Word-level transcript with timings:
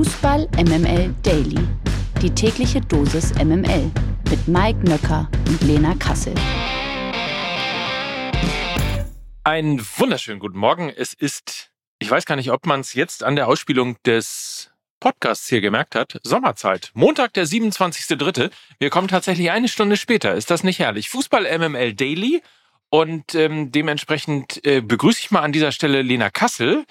Fußball 0.00 0.48
MML 0.56 1.14
Daily. 1.22 1.58
Die 2.22 2.30
tägliche 2.30 2.80
Dosis 2.80 3.34
MML 3.34 3.90
mit 4.30 4.48
Mike 4.48 4.78
Nöcker 4.78 5.30
und 5.46 5.60
Lena 5.60 5.94
Kassel. 5.96 6.32
Einen 9.44 9.78
wunderschönen 9.98 10.40
guten 10.40 10.56
Morgen. 10.56 10.88
Es 10.88 11.12
ist, 11.12 11.70
ich 11.98 12.10
weiß 12.10 12.24
gar 12.24 12.36
nicht, 12.36 12.50
ob 12.50 12.64
man 12.64 12.80
es 12.80 12.94
jetzt 12.94 13.22
an 13.22 13.36
der 13.36 13.46
Ausspielung 13.46 13.98
des 14.06 14.70
Podcasts 15.00 15.46
hier 15.50 15.60
gemerkt 15.60 15.94
hat, 15.94 16.18
Sommerzeit. 16.22 16.92
Montag, 16.94 17.34
der 17.34 17.46
27.3. 17.46 18.50
Wir 18.78 18.88
kommen 18.88 19.08
tatsächlich 19.08 19.50
eine 19.50 19.68
Stunde 19.68 19.98
später. 19.98 20.34
Ist 20.34 20.50
das 20.50 20.64
nicht 20.64 20.78
herrlich? 20.78 21.10
Fußball 21.10 21.42
MML 21.58 21.92
Daily. 21.92 22.40
Und 22.88 23.34
ähm, 23.34 23.70
dementsprechend 23.70 24.64
äh, 24.64 24.80
begrüße 24.80 25.20
ich 25.20 25.30
mal 25.30 25.42
an 25.42 25.52
dieser 25.52 25.72
Stelle 25.72 26.00
Lena 26.00 26.30
Kassel, 26.30 26.86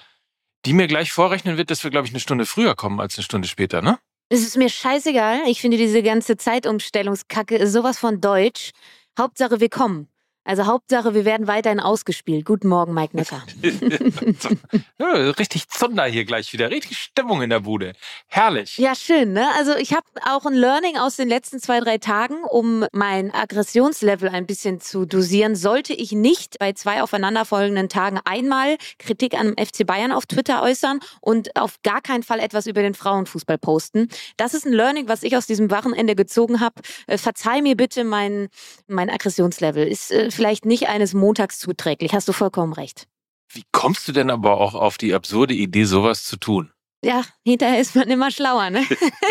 die 0.66 0.74
mir 0.74 0.88
gleich 0.88 1.12
vorrechnen 1.12 1.58
wird, 1.58 1.72
dass 1.72 1.84
wir, 1.84 1.92
glaube 1.92 2.08
ich, 2.08 2.14
eine 2.14 2.20
Stunde 2.20 2.46
früher 2.46 2.76
kommen 2.76 3.00
als 3.00 3.18
eine 3.18 3.24
Stunde 3.24 3.48
später, 3.48 3.82
ne? 3.82 3.98
Es 4.30 4.42
ist 4.42 4.58
mir 4.58 4.70
scheißegal. 4.70 5.42
Ich 5.48 5.62
finde 5.62 5.78
diese 5.78 6.04
ganze 6.04 6.38
Zeitumstellungskacke 6.38 7.66
sowas 7.66 7.98
von 7.98 8.22
deutsch. 8.22 8.72
Hauptsache, 9.18 9.60
wir 9.60 9.70
kommen. 9.70 10.09
Also 10.50 10.66
Hauptsache, 10.66 11.14
wir 11.14 11.26
werden 11.26 11.46
weiterhin 11.46 11.80
ausgespielt. 11.80 12.44
Guten 12.44 12.70
Morgen, 12.70 12.96
Mike 12.96 13.16
Nöcker. 13.16 13.44
ja, 14.98 15.08
richtig 15.14 15.70
Zunder 15.70 16.06
hier 16.06 16.26
gleich 16.26 16.52
wieder. 16.54 16.72
Richtig 16.72 16.98
Stimmung 16.98 17.44
in 17.44 17.52
der 17.52 17.60
Bude. 17.60 17.94
Herrlich. 18.26 18.76
Ja, 18.80 18.96
schön, 18.96 19.34
ne? 19.34 19.48
Also 19.60 19.76
ich 19.76 19.94
habe 19.94 20.08
auch 20.28 20.48
ein 20.48 20.56
Learning 20.56 20.98
aus 20.98 21.18
den 21.18 21.30
letzten 21.30 21.60
zwei, 21.60 21.80
drei 21.82 22.00
Tagen, 22.00 22.44
um 22.50 22.84
mein 22.94 23.32
Aggressionslevel 23.32 24.28
ein 24.30 24.48
bisschen 24.48 24.82
zu 24.82 25.06
dosieren. 25.06 25.56
Sollte 25.56 25.94
ich 25.94 26.14
nicht 26.14 26.58
bei 26.58 26.74
zwei 26.74 27.04
aufeinanderfolgenden 27.04 27.88
Tagen 27.88 28.20
einmal 28.26 28.78
Kritik 28.98 29.40
an 29.40 29.54
FC 29.56 29.86
Bayern 29.86 30.12
auf 30.12 30.26
Twitter 30.26 30.64
äußern 30.64 31.00
und 31.22 31.56
auf 31.58 31.76
gar 31.84 32.02
keinen 32.02 32.24
Fall 32.24 32.40
etwas 32.40 32.66
über 32.66 32.82
den 32.82 32.96
Frauenfußball 32.96 33.60
posten. 33.60 34.10
Das 34.38 34.56
ist 34.56 34.66
ein 34.66 34.74
Learning, 34.74 35.08
was 35.08 35.22
ich 35.22 35.38
aus 35.38 35.46
diesem 35.46 35.70
Wochenende 35.70 36.16
gezogen 36.16 36.60
habe. 36.60 36.82
Äh, 37.06 37.20
verzeih 37.20 37.62
mir 37.62 37.78
bitte 37.78 38.04
mein, 38.04 38.48
mein 38.88 39.12
Aggressionslevel. 39.12 39.88
Ist 39.88 40.12
äh, 40.12 40.32
vielleicht 40.40 40.64
nicht 40.64 40.88
eines 40.88 41.14
Montags 41.14 41.60
zuträglich. 41.60 42.14
Hast 42.14 42.30
du 42.30 42.32
vollkommen 42.32 42.72
recht. 42.72 43.10
Wie 43.52 43.66
kommst 43.74 44.08
du 44.08 44.14
denn 44.14 44.30
aber 44.30 44.58
auch 44.62 44.74
auf 44.74 44.98
die 44.98 45.14
absurde 45.14 45.54
Idee, 45.54 45.84
sowas 45.84 46.24
zu 46.24 46.38
tun? 46.38 46.72
Ja, 47.04 47.24
hinterher 47.44 47.78
ist 47.82 47.94
man 47.94 48.10
immer 48.10 48.32
schlauer, 48.32 48.70
ne? 48.70 48.86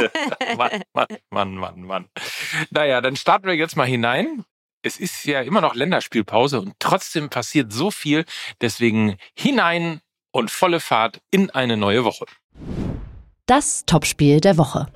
Mann, 0.58 0.82
Mann, 0.92 1.06
Mann, 1.30 1.54
Mann, 1.54 1.82
Mann. 1.82 2.08
Naja, 2.70 3.00
dann 3.00 3.16
starten 3.16 3.46
wir 3.46 3.54
jetzt 3.54 3.74
mal 3.74 3.86
hinein. 3.86 4.44
Es 4.82 5.00
ist 5.00 5.24
ja 5.24 5.40
immer 5.40 5.62
noch 5.62 5.74
Länderspielpause 5.74 6.60
und 6.60 6.74
trotzdem 6.78 7.30
passiert 7.30 7.72
so 7.72 7.90
viel. 7.90 8.26
Deswegen 8.60 9.16
hinein 9.34 10.02
und 10.30 10.50
volle 10.50 10.80
Fahrt 10.80 11.22
in 11.30 11.48
eine 11.48 11.78
neue 11.78 12.04
Woche. 12.04 12.26
Das 13.46 13.86
Topspiel 13.86 14.42
der 14.42 14.58
Woche. 14.58 14.88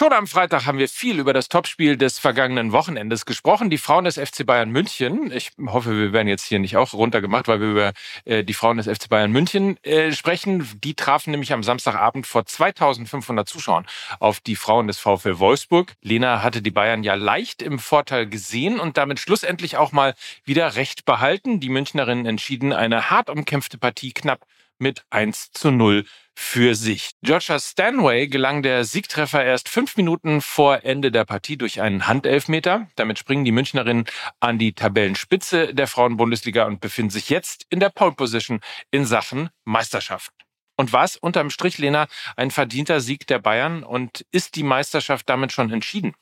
Schon 0.00 0.14
am 0.14 0.26
Freitag 0.26 0.64
haben 0.64 0.78
wir 0.78 0.88
viel 0.88 1.18
über 1.18 1.34
das 1.34 1.50
Topspiel 1.50 1.98
des 1.98 2.18
vergangenen 2.18 2.72
Wochenendes 2.72 3.26
gesprochen. 3.26 3.68
Die 3.68 3.76
Frauen 3.76 4.04
des 4.04 4.14
FC 4.16 4.46
Bayern 4.46 4.70
München. 4.70 5.30
Ich 5.30 5.50
hoffe, 5.66 5.94
wir 5.94 6.14
werden 6.14 6.26
jetzt 6.26 6.46
hier 6.46 6.58
nicht 6.58 6.78
auch 6.78 6.94
runtergemacht, 6.94 7.48
weil 7.48 7.60
wir 7.60 7.68
über 7.68 7.92
äh, 8.24 8.42
die 8.42 8.54
Frauen 8.54 8.78
des 8.78 8.86
FC 8.86 9.10
Bayern 9.10 9.30
München 9.30 9.76
äh, 9.84 10.12
sprechen. 10.12 10.66
Die 10.82 10.94
trafen 10.94 11.32
nämlich 11.32 11.52
am 11.52 11.62
Samstagabend 11.62 12.26
vor 12.26 12.46
2500 12.46 13.46
Zuschauern 13.46 13.84
auf 14.20 14.40
die 14.40 14.56
Frauen 14.56 14.86
des 14.86 14.98
VfL 14.98 15.38
Wolfsburg. 15.38 15.92
Lena 16.00 16.42
hatte 16.42 16.62
die 16.62 16.70
Bayern 16.70 17.02
ja 17.02 17.12
leicht 17.12 17.60
im 17.60 17.78
Vorteil 17.78 18.26
gesehen 18.26 18.80
und 18.80 18.96
damit 18.96 19.20
schlussendlich 19.20 19.76
auch 19.76 19.92
mal 19.92 20.14
wieder 20.44 20.76
Recht 20.76 21.04
behalten. 21.04 21.60
Die 21.60 21.68
Münchnerinnen 21.68 22.24
entschieden 22.24 22.72
eine 22.72 23.10
hart 23.10 23.28
umkämpfte 23.28 23.76
Partie 23.76 24.14
knapp 24.14 24.46
mit 24.78 25.04
1 25.10 25.52
zu 25.52 25.70
0 25.70 26.06
für 26.42 26.74
sich. 26.74 27.10
Joshua 27.22 27.60
Stanway 27.60 28.26
gelang 28.26 28.62
der 28.62 28.84
Siegtreffer 28.84 29.44
erst 29.44 29.68
fünf 29.68 29.96
Minuten 29.98 30.40
vor 30.40 30.84
Ende 30.84 31.12
der 31.12 31.26
Partie 31.26 31.58
durch 31.58 31.82
einen 31.82 32.08
Handelfmeter. 32.08 32.88
Damit 32.96 33.18
springen 33.18 33.44
die 33.44 33.52
Münchnerinnen 33.52 34.06
an 34.40 34.58
die 34.58 34.72
Tabellenspitze 34.72 35.74
der 35.74 35.86
Frauenbundesliga 35.86 36.64
und 36.64 36.80
befinden 36.80 37.10
sich 37.10 37.28
jetzt 37.28 37.66
in 37.68 37.78
der 37.78 37.90
Pole 37.90 38.12
Position 38.12 38.60
in 38.90 39.04
Sachen 39.04 39.50
Meisterschaft. 39.64 40.32
Und 40.76 40.94
war 40.94 41.04
es 41.04 41.16
unterm 41.16 41.50
Strich, 41.50 41.76
Lena, 41.76 42.08
ein 42.36 42.50
verdienter 42.50 43.00
Sieg 43.00 43.26
der 43.26 43.38
Bayern 43.38 43.84
und 43.84 44.24
ist 44.32 44.56
die 44.56 44.64
Meisterschaft 44.64 45.28
damit 45.28 45.52
schon 45.52 45.70
entschieden? 45.70 46.14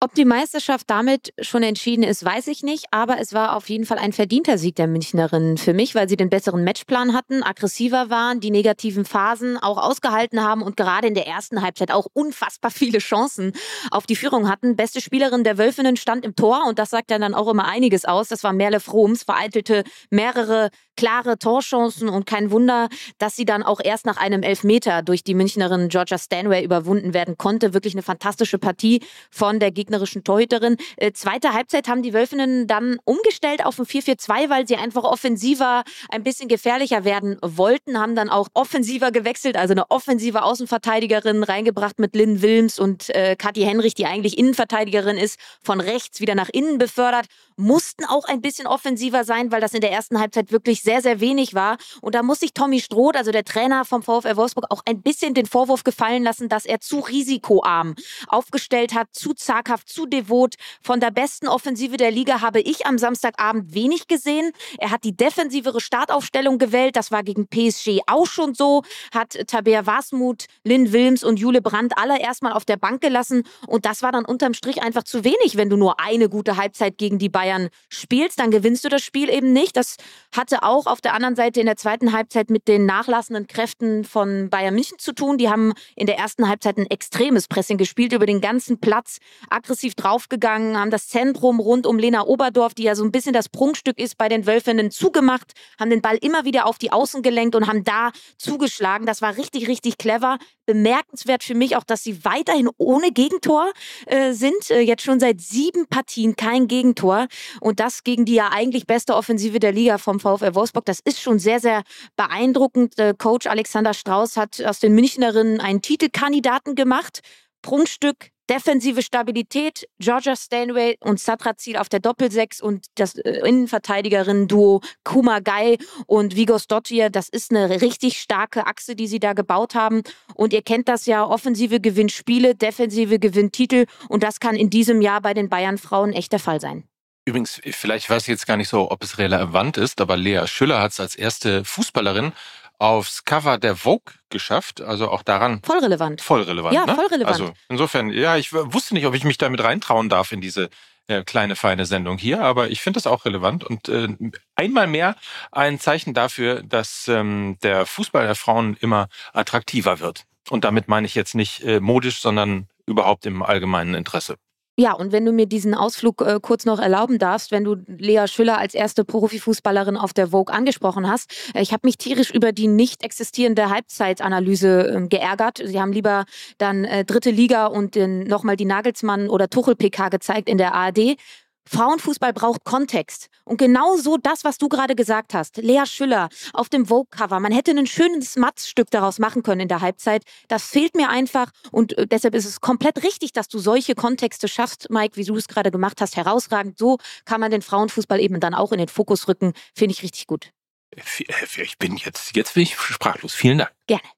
Ob 0.00 0.14
die 0.14 0.26
Meisterschaft 0.26 0.90
damit 0.90 1.32
schon 1.40 1.62
entschieden 1.62 2.02
ist, 2.02 2.22
weiß 2.22 2.48
ich 2.48 2.62
nicht, 2.62 2.86
aber 2.90 3.18
es 3.20 3.32
war 3.32 3.56
auf 3.56 3.70
jeden 3.70 3.86
Fall 3.86 3.96
ein 3.96 4.12
verdienter 4.12 4.58
Sieg 4.58 4.76
der 4.76 4.86
Münchnerinnen 4.86 5.56
für 5.56 5.72
mich, 5.72 5.94
weil 5.94 6.10
sie 6.10 6.16
den 6.16 6.28
besseren 6.28 6.62
Matchplan 6.62 7.14
hatten, 7.14 7.42
aggressiver 7.42 8.10
waren, 8.10 8.38
die 8.38 8.50
negativen 8.50 9.06
Phasen 9.06 9.56
auch 9.56 9.78
ausgehalten 9.78 10.42
haben 10.42 10.60
und 10.60 10.76
gerade 10.76 11.08
in 11.08 11.14
der 11.14 11.26
ersten 11.26 11.62
Halbzeit 11.62 11.90
auch 11.90 12.06
unfassbar 12.12 12.70
viele 12.70 12.98
Chancen 12.98 13.52
auf 13.90 14.04
die 14.04 14.16
Führung 14.16 14.50
hatten. 14.50 14.76
Beste 14.76 15.00
Spielerin 15.00 15.42
der 15.42 15.56
Wölfinnen 15.56 15.96
stand 15.96 16.26
im 16.26 16.36
Tor 16.36 16.64
und 16.68 16.78
das 16.78 16.90
sagt 16.90 17.10
ja 17.10 17.18
dann 17.18 17.34
auch 17.34 17.48
immer 17.48 17.64
einiges 17.64 18.04
aus. 18.04 18.28
Das 18.28 18.44
war 18.44 18.52
Merle 18.52 18.80
Froms, 18.80 19.22
vereitelte 19.22 19.84
mehrere 20.10 20.68
klare 20.96 21.38
Torchancen 21.38 22.08
und 22.08 22.26
kein 22.26 22.50
Wunder, 22.50 22.88
dass 23.18 23.36
sie 23.36 23.44
dann 23.44 23.62
auch 23.62 23.80
erst 23.82 24.06
nach 24.06 24.16
einem 24.18 24.42
Elfmeter 24.42 25.02
durch 25.02 25.24
die 25.24 25.34
Münchnerin 25.34 25.88
Georgia 25.88 26.18
Stanway 26.18 26.62
überwunden 26.62 27.14
werden 27.14 27.36
konnte. 27.36 27.74
Wirklich 27.74 27.94
eine 27.94 28.02
fantastische 28.02 28.58
Partie 28.58 29.02
von 29.30 29.58
der 29.58 29.70
Gegnerin 29.70 29.83
gegnerischen 29.84 30.24
Torhüterin. 30.24 30.76
Äh, 30.96 31.12
zweite 31.12 31.52
Halbzeit 31.52 31.88
haben 31.88 32.02
die 32.02 32.14
Wölfinnen 32.14 32.66
dann 32.66 32.98
umgestellt 33.04 33.64
auf 33.64 33.78
ein 33.78 33.86
4-4-2, 33.86 34.48
weil 34.48 34.66
sie 34.66 34.76
einfach 34.76 35.04
offensiver, 35.04 35.84
ein 36.08 36.22
bisschen 36.22 36.48
gefährlicher 36.48 37.04
werden 37.04 37.36
wollten, 37.42 37.98
haben 37.98 38.14
dann 38.14 38.30
auch 38.30 38.48
offensiver 38.54 39.10
gewechselt, 39.10 39.56
also 39.56 39.72
eine 39.72 39.90
offensive 39.90 40.42
Außenverteidigerin 40.42 41.42
reingebracht 41.42 41.98
mit 41.98 42.16
Lynn 42.16 42.40
Wilms 42.42 42.78
und 42.78 43.10
äh, 43.10 43.36
Kathi 43.36 43.62
Henrich, 43.62 43.94
die 43.94 44.06
eigentlich 44.06 44.38
Innenverteidigerin 44.38 45.18
ist, 45.18 45.38
von 45.62 45.80
rechts 45.80 46.20
wieder 46.20 46.34
nach 46.34 46.48
innen 46.48 46.78
befördert, 46.78 47.26
mussten 47.56 48.04
auch 48.04 48.24
ein 48.24 48.40
bisschen 48.40 48.66
offensiver 48.66 49.24
sein, 49.24 49.52
weil 49.52 49.60
das 49.60 49.74
in 49.74 49.80
der 49.80 49.92
ersten 49.92 50.18
Halbzeit 50.18 50.52
wirklich 50.52 50.82
sehr, 50.82 51.00
sehr 51.00 51.20
wenig 51.20 51.54
war. 51.54 51.76
Und 52.00 52.14
da 52.14 52.22
muss 52.22 52.40
sich 52.40 52.54
Tommy 52.54 52.80
Stroth, 52.80 53.16
also 53.16 53.30
der 53.32 53.44
Trainer 53.44 53.84
vom 53.84 54.02
VfL 54.02 54.36
Wolfsburg, 54.36 54.66
auch 54.70 54.82
ein 54.86 55.02
bisschen 55.02 55.34
den 55.34 55.46
Vorwurf 55.46 55.84
gefallen 55.84 56.22
lassen, 56.22 56.48
dass 56.48 56.64
er 56.64 56.80
zu 56.80 57.00
risikoarm 57.00 57.94
aufgestellt 58.28 58.94
hat, 58.94 59.08
zu 59.12 59.34
zaghaft 59.34 59.88
zu 59.88 60.06
devot. 60.06 60.54
Von 60.82 61.00
der 61.00 61.10
besten 61.10 61.48
Offensive 61.48 61.96
der 61.96 62.10
Liga 62.10 62.40
habe 62.40 62.60
ich 62.60 62.86
am 62.86 62.98
Samstagabend 62.98 63.74
wenig 63.74 64.08
gesehen. 64.08 64.52
Er 64.78 64.90
hat 64.90 65.04
die 65.04 65.16
defensivere 65.16 65.80
Startaufstellung 65.80 66.58
gewählt. 66.58 66.96
Das 66.96 67.10
war 67.10 67.22
gegen 67.22 67.46
PSG 67.48 68.00
auch 68.06 68.26
schon 68.26 68.54
so. 68.54 68.82
Hat 69.12 69.36
Tabea 69.46 69.86
Wasmut, 69.86 70.46
Lynn 70.64 70.92
Wilms 70.92 71.24
und 71.24 71.38
Jule 71.38 71.62
Brandt 71.62 71.96
alle 71.96 72.20
erstmal 72.20 72.52
auf 72.52 72.64
der 72.64 72.76
Bank 72.76 73.00
gelassen. 73.00 73.44
Und 73.66 73.84
das 73.86 74.02
war 74.02 74.12
dann 74.12 74.24
unterm 74.24 74.54
Strich 74.54 74.82
einfach 74.82 75.04
zu 75.04 75.24
wenig, 75.24 75.56
wenn 75.56 75.70
du 75.70 75.76
nur 75.76 76.00
eine 76.00 76.28
gute 76.28 76.56
Halbzeit 76.56 76.98
gegen 76.98 77.18
die 77.18 77.28
Bayern 77.44 77.68
spielst. 77.90 78.38
Dann 78.38 78.50
gewinnst 78.50 78.84
du 78.84 78.88
das 78.88 79.02
Spiel 79.02 79.28
eben 79.28 79.52
nicht. 79.52 79.76
Das 79.76 79.96
hatte 80.34 80.62
auch 80.62 80.86
auf 80.86 81.02
der 81.02 81.12
anderen 81.12 81.36
Seite 81.36 81.60
in 81.60 81.66
der 81.66 81.76
zweiten 81.76 82.12
Halbzeit 82.12 82.48
mit 82.48 82.68
den 82.68 82.86
nachlassenden 82.86 83.46
Kräften 83.46 84.04
von 84.04 84.48
Bayern 84.48 84.74
München 84.74 84.98
zu 84.98 85.12
tun. 85.12 85.36
Die 85.36 85.50
haben 85.50 85.74
in 85.94 86.06
der 86.06 86.16
ersten 86.16 86.48
Halbzeit 86.48 86.78
ein 86.78 86.90
extremes 86.90 87.46
Pressing 87.46 87.76
gespielt 87.76 88.14
über 88.14 88.24
den 88.24 88.40
ganzen 88.40 88.78
Platz. 88.80 89.18
Aggressiv 89.50 89.94
draufgegangen, 89.94 90.78
haben 90.78 90.90
das 90.90 91.08
Zentrum 91.08 91.60
rund 91.60 91.86
um 91.86 91.98
Lena 91.98 92.24
Oberdorf, 92.24 92.72
die 92.72 92.84
ja 92.84 92.94
so 92.94 93.04
ein 93.04 93.12
bisschen 93.12 93.34
das 93.34 93.50
Prunkstück 93.50 93.98
ist, 93.98 94.16
bei 94.16 94.28
den 94.28 94.46
Wölfinnen 94.46 94.90
zugemacht, 94.90 95.52
haben 95.78 95.90
den 95.90 96.00
Ball 96.00 96.16
immer 96.16 96.44
wieder 96.44 96.66
auf 96.66 96.78
die 96.78 96.92
Außen 96.92 97.22
gelenkt 97.22 97.54
und 97.54 97.66
haben 97.66 97.84
da 97.84 98.12
zugeschlagen. 98.38 99.06
Das 99.06 99.20
war 99.20 99.36
richtig, 99.36 99.68
richtig 99.68 99.98
clever. 99.98 100.38
Bemerkenswert 100.66 101.44
für 101.44 101.54
mich 101.54 101.76
auch, 101.76 101.84
dass 101.84 102.02
sie 102.02 102.24
weiterhin 102.24 102.68
ohne 102.78 103.12
Gegentor 103.12 103.72
äh, 104.06 104.32
sind. 104.32 104.70
Äh, 104.70 104.80
jetzt 104.80 105.02
schon 105.02 105.20
seit 105.20 105.40
sieben 105.40 105.86
Partien 105.86 106.36
kein 106.36 106.68
Gegentor. 106.68 107.26
Und 107.60 107.80
das 107.80 108.04
gegen 108.04 108.24
die 108.24 108.34
ja 108.34 108.50
eigentlich 108.52 108.86
beste 108.86 109.14
Offensive 109.14 109.58
der 109.58 109.72
Liga 109.72 109.98
vom 109.98 110.20
VfL 110.20 110.54
Wolfsburg. 110.54 110.84
Das 110.84 111.00
ist 111.04 111.20
schon 111.20 111.38
sehr, 111.38 111.60
sehr 111.60 111.82
beeindruckend. 112.16 112.98
Äh, 112.98 113.14
Coach 113.16 113.46
Alexander 113.46 113.94
Strauß 113.94 114.36
hat 114.36 114.62
aus 114.64 114.80
den 114.80 114.94
Münchnerinnen 114.94 115.60
einen 115.60 115.82
Titelkandidaten 115.82 116.74
gemacht. 116.74 117.20
Prunkstück 117.64 118.30
Defensive 118.50 119.00
Stabilität, 119.00 119.88
Georgia 119.98 120.36
Stanway 120.36 120.98
und 121.00 121.18
Satrazil 121.18 121.78
auf 121.78 121.88
der 121.88 122.00
Doppelsechs 122.00 122.60
und 122.60 122.84
das 122.96 123.14
äh, 123.14 123.40
Innenverteidigerinnen-Duo 123.48 124.82
Kuma 125.02 125.40
Gai 125.40 125.78
und 126.06 126.36
Vigos 126.36 126.66
Dottir, 126.66 127.08
das 127.08 127.30
ist 127.30 127.52
eine 127.52 127.80
richtig 127.80 128.20
starke 128.20 128.66
Achse, 128.66 128.96
die 128.96 129.06
sie 129.06 129.18
da 129.18 129.32
gebaut 129.32 129.74
haben. 129.74 130.02
Und 130.34 130.52
ihr 130.52 130.60
kennt 130.60 130.88
das 130.88 131.06
ja, 131.06 131.24
Offensive 131.24 131.80
gewinnt 131.80 132.12
Spiele, 132.12 132.54
Defensive 132.54 133.18
gewinnt 133.18 133.54
Titel 133.54 133.86
und 134.10 134.22
das 134.22 134.40
kann 134.40 134.56
in 134.56 134.68
diesem 134.68 135.00
Jahr 135.00 135.22
bei 135.22 135.32
den 135.32 135.48
Bayern-Frauen 135.48 136.12
echt 136.12 136.32
der 136.32 136.38
Fall 136.38 136.60
sein. 136.60 136.84
Übrigens, 137.24 137.62
vielleicht 137.64 138.10
weiß 138.10 138.24
ich 138.24 138.28
jetzt 138.28 138.46
gar 138.46 138.58
nicht 138.58 138.68
so, 138.68 138.90
ob 138.90 139.02
es 139.02 139.16
relevant 139.16 139.78
ist, 139.78 140.02
aber 140.02 140.18
Lea 140.18 140.46
Schüller 140.46 140.82
hat 140.82 140.92
es 140.92 141.00
als 141.00 141.16
erste 141.16 141.64
Fußballerin 141.64 142.32
aufs 142.78 143.24
Cover 143.24 143.58
der 143.58 143.76
Vogue 143.76 144.14
geschafft. 144.30 144.80
Also 144.80 145.10
auch 145.10 145.22
daran. 145.22 145.62
Voll 145.64 145.78
relevant. 145.78 146.20
Voll 146.20 146.42
relevant. 146.42 146.74
Ja, 146.74 146.86
ne? 146.86 146.94
voll 146.94 147.06
relevant. 147.06 147.40
Also 147.40 147.52
insofern, 147.68 148.10
ja, 148.10 148.36
ich 148.36 148.52
wusste 148.52 148.94
nicht, 148.94 149.06
ob 149.06 149.14
ich 149.14 149.24
mich 149.24 149.38
damit 149.38 149.62
reintrauen 149.62 150.08
darf 150.08 150.32
in 150.32 150.40
diese 150.40 150.70
äh, 151.06 151.22
kleine 151.22 151.54
feine 151.56 151.84
Sendung 151.86 152.16
hier, 152.16 152.40
aber 152.40 152.70
ich 152.70 152.80
finde 152.80 152.96
das 152.96 153.06
auch 153.06 153.24
relevant 153.26 153.62
und 153.62 153.88
äh, 153.88 154.08
einmal 154.56 154.86
mehr 154.86 155.16
ein 155.52 155.78
Zeichen 155.78 156.14
dafür, 156.14 156.62
dass 156.62 157.08
ähm, 157.08 157.58
der 157.62 157.84
Fußball 157.84 158.24
der 158.24 158.34
Frauen 158.34 158.76
immer 158.80 159.08
attraktiver 159.32 160.00
wird. 160.00 160.24
Und 160.48 160.64
damit 160.64 160.88
meine 160.88 161.06
ich 161.06 161.14
jetzt 161.14 161.34
nicht 161.34 161.62
äh, 161.62 161.80
modisch, 161.80 162.20
sondern 162.20 162.68
überhaupt 162.86 163.26
im 163.26 163.42
allgemeinen 163.42 163.94
Interesse. 163.94 164.36
Ja, 164.76 164.92
und 164.92 165.12
wenn 165.12 165.24
du 165.24 165.30
mir 165.30 165.46
diesen 165.46 165.72
Ausflug 165.72 166.20
äh, 166.20 166.40
kurz 166.42 166.64
noch 166.64 166.80
erlauben 166.80 167.20
darfst, 167.20 167.52
wenn 167.52 167.62
du 167.62 167.76
Lea 167.86 168.26
Schüller 168.26 168.58
als 168.58 168.74
erste 168.74 169.04
Profifußballerin 169.04 169.96
auf 169.96 170.12
der 170.12 170.28
Vogue 170.28 170.52
angesprochen 170.52 171.08
hast. 171.08 171.32
Äh, 171.54 171.62
ich 171.62 171.72
habe 171.72 171.86
mich 171.86 171.96
tierisch 171.96 172.32
über 172.32 172.50
die 172.50 172.66
nicht 172.66 173.04
existierende 173.04 173.70
Halbzeitanalyse 173.70 174.88
äh, 174.88 175.06
geärgert. 175.06 175.62
Sie 175.64 175.80
haben 175.80 175.92
lieber 175.92 176.24
dann 176.58 176.84
äh, 176.84 177.04
dritte 177.04 177.30
Liga 177.30 177.66
und 177.66 177.94
nochmal 177.94 178.56
die 178.56 178.64
Nagelsmann- 178.64 179.28
oder 179.28 179.48
Tuchel-PK 179.48 180.08
gezeigt 180.08 180.48
in 180.48 180.58
der 180.58 180.74
ARD. 180.74 181.16
Frauenfußball 181.66 182.32
braucht 182.32 182.64
Kontext. 182.64 183.28
Und 183.44 183.58
genau 183.58 183.96
so 183.96 184.16
das, 184.16 184.44
was 184.44 184.58
du 184.58 184.68
gerade 184.68 184.94
gesagt 184.94 185.34
hast. 185.34 185.58
Lea 185.58 185.84
Schüller 185.86 186.28
auf 186.52 186.68
dem 186.68 186.86
Vogue-Cover. 186.86 187.40
Man 187.40 187.52
hätte 187.52 187.72
ein 187.72 187.86
schönes 187.86 188.36
Matzstück 188.36 188.90
daraus 188.90 189.18
machen 189.18 189.42
können 189.42 189.62
in 189.62 189.68
der 189.68 189.80
Halbzeit. 189.80 190.22
Das 190.48 190.66
fehlt 190.66 190.96
mir 190.96 191.10
einfach. 191.10 191.50
Und 191.70 191.96
äh, 191.98 192.06
deshalb 192.06 192.34
ist 192.34 192.46
es 192.46 192.60
komplett 192.60 193.02
richtig, 193.02 193.32
dass 193.32 193.48
du 193.48 193.58
solche 193.58 193.94
Kontexte 193.94 194.48
schaffst, 194.48 194.88
Mike, 194.90 195.16
wie 195.16 195.24
du 195.24 195.36
es 195.36 195.48
gerade 195.48 195.70
gemacht 195.70 196.00
hast. 196.00 196.16
Herausragend. 196.16 196.78
So 196.78 196.98
kann 197.24 197.40
man 197.40 197.50
den 197.50 197.62
Frauenfußball 197.62 198.20
eben 198.20 198.40
dann 198.40 198.54
auch 198.54 198.72
in 198.72 198.78
den 198.78 198.88
Fokus 198.88 199.28
rücken. 199.28 199.52
Finde 199.74 199.92
ich 199.92 200.02
richtig 200.02 200.26
gut. 200.26 200.50
Äh, 200.96 201.62
ich 201.62 201.78
bin 201.78 201.96
jetzt, 201.96 202.34
jetzt 202.36 202.54
bin 202.54 202.62
ich 202.62 202.76
sprachlos. 202.76 203.34
Vielen 203.34 203.58
Dank. 203.58 203.72
Gerne. 203.86 204.08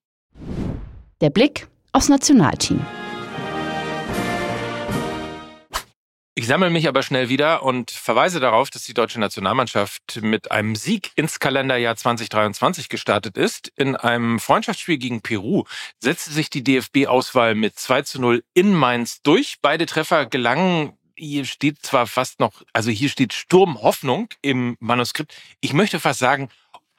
Der 1.20 1.31
Blick 1.31 1.66
aufs 1.93 2.08
Nationalteam. 2.08 2.84
Ich 6.38 6.46
sammle 6.46 6.68
mich 6.68 6.86
aber 6.86 7.02
schnell 7.02 7.30
wieder 7.30 7.62
und 7.62 7.90
verweise 7.90 8.40
darauf, 8.40 8.68
dass 8.68 8.84
die 8.84 8.92
deutsche 8.92 9.18
Nationalmannschaft 9.18 10.20
mit 10.20 10.50
einem 10.50 10.76
Sieg 10.76 11.10
ins 11.16 11.40
Kalenderjahr 11.40 11.96
2023 11.96 12.90
gestartet 12.90 13.38
ist. 13.38 13.72
In 13.74 13.96
einem 13.96 14.38
Freundschaftsspiel 14.38 14.98
gegen 14.98 15.22
Peru 15.22 15.64
setzte 15.98 16.30
sich 16.32 16.50
die 16.50 16.62
DFB-Auswahl 16.62 17.54
mit 17.54 17.78
2 17.78 18.02
zu 18.02 18.20
0 18.20 18.44
in 18.52 18.74
Mainz 18.74 19.22
durch. 19.22 19.56
Beide 19.62 19.86
Treffer 19.86 20.26
gelangen 20.26 20.92
hier 21.16 21.46
steht 21.46 21.78
zwar 21.80 22.06
fast 22.06 22.38
noch, 22.38 22.62
also 22.74 22.90
hier 22.90 23.08
steht 23.08 23.32
Sturmhoffnung 23.32 24.28
im 24.42 24.76
Manuskript. 24.78 25.34
Ich 25.62 25.72
möchte 25.72 26.00
fast 26.00 26.18
sagen, 26.18 26.50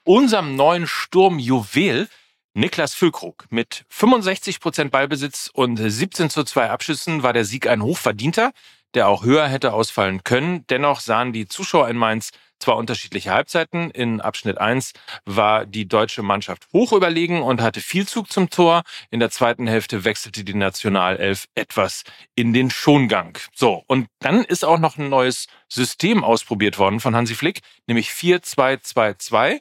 unserem 0.04 0.56
neuen 0.56 0.88
Sturmjuwel 0.88 2.10
Niklas 2.56 2.96
Füllkrug 2.96 3.46
mit 3.52 3.86
65 3.90 4.60
Prozent 4.60 4.92
Ballbesitz 4.92 5.52
und 5.54 5.78
17 5.78 6.32
zu 6.32 6.44
2 6.44 6.72
Abschüssen 6.72 7.22
war 7.22 7.32
der 7.32 7.46
Sieg 7.46 7.68
ein 7.68 7.84
hochverdienter 7.84 8.52
der 8.94 9.08
auch 9.08 9.24
höher 9.24 9.48
hätte 9.48 9.74
ausfallen 9.74 10.24
können. 10.24 10.66
Dennoch 10.70 11.00
sahen 11.00 11.34
die 11.34 11.48
Zuschauer 11.48 11.88
in 11.90 11.98
Mainz 11.98 12.32
zwar 12.60 12.78
unterschiedliche 12.78 13.32
Halbzeiten. 13.32 13.92
In 13.92 14.22
Abschnitt 14.22 14.58
1 14.58 14.94
war 15.26 15.66
die 15.66 15.88
deutsche 15.88 16.24
Mannschaft 16.24 16.68
hoch 16.74 16.94
überlegen 16.94 17.42
und 17.42 17.62
hatte 17.62 17.82
viel 17.82 18.08
Zug 18.08 18.32
zum 18.32 18.50
Tor. 18.50 18.84
In 19.10 19.20
der 19.20 19.30
zweiten 19.30 19.68
Hälfte 19.68 20.04
wechselte 20.04 20.44
die 20.44 20.54
Nationalelf 20.54 21.48
etwas 21.56 22.04
in 22.36 22.54
den 22.54 22.70
Schongang. 22.70 23.38
So, 23.54 23.84
und 23.88 24.08
dann 24.20 24.44
ist 24.44 24.66
auch 24.66 24.80
noch 24.80 24.98
ein 24.98 25.10
neues 25.10 25.48
System 25.70 26.24
ausprobiert 26.24 26.80
worden 26.80 27.00
von 27.00 27.16
Hansi 27.16 27.36
Flick, 27.36 27.62
nämlich 27.86 28.10
4-2-2-2. 28.10 29.60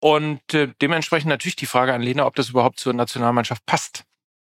Und 0.00 0.52
äh, 0.52 0.68
dementsprechend 0.82 1.30
natürlich 1.30 1.56
die 1.56 1.66
Frage 1.66 1.94
an 1.94 2.02
Lena, 2.02 2.26
ob 2.26 2.34
das 2.34 2.50
überhaupt 2.50 2.78
zur 2.78 2.92
Nationalmannschaft 2.92 3.64
passt. 3.64 4.04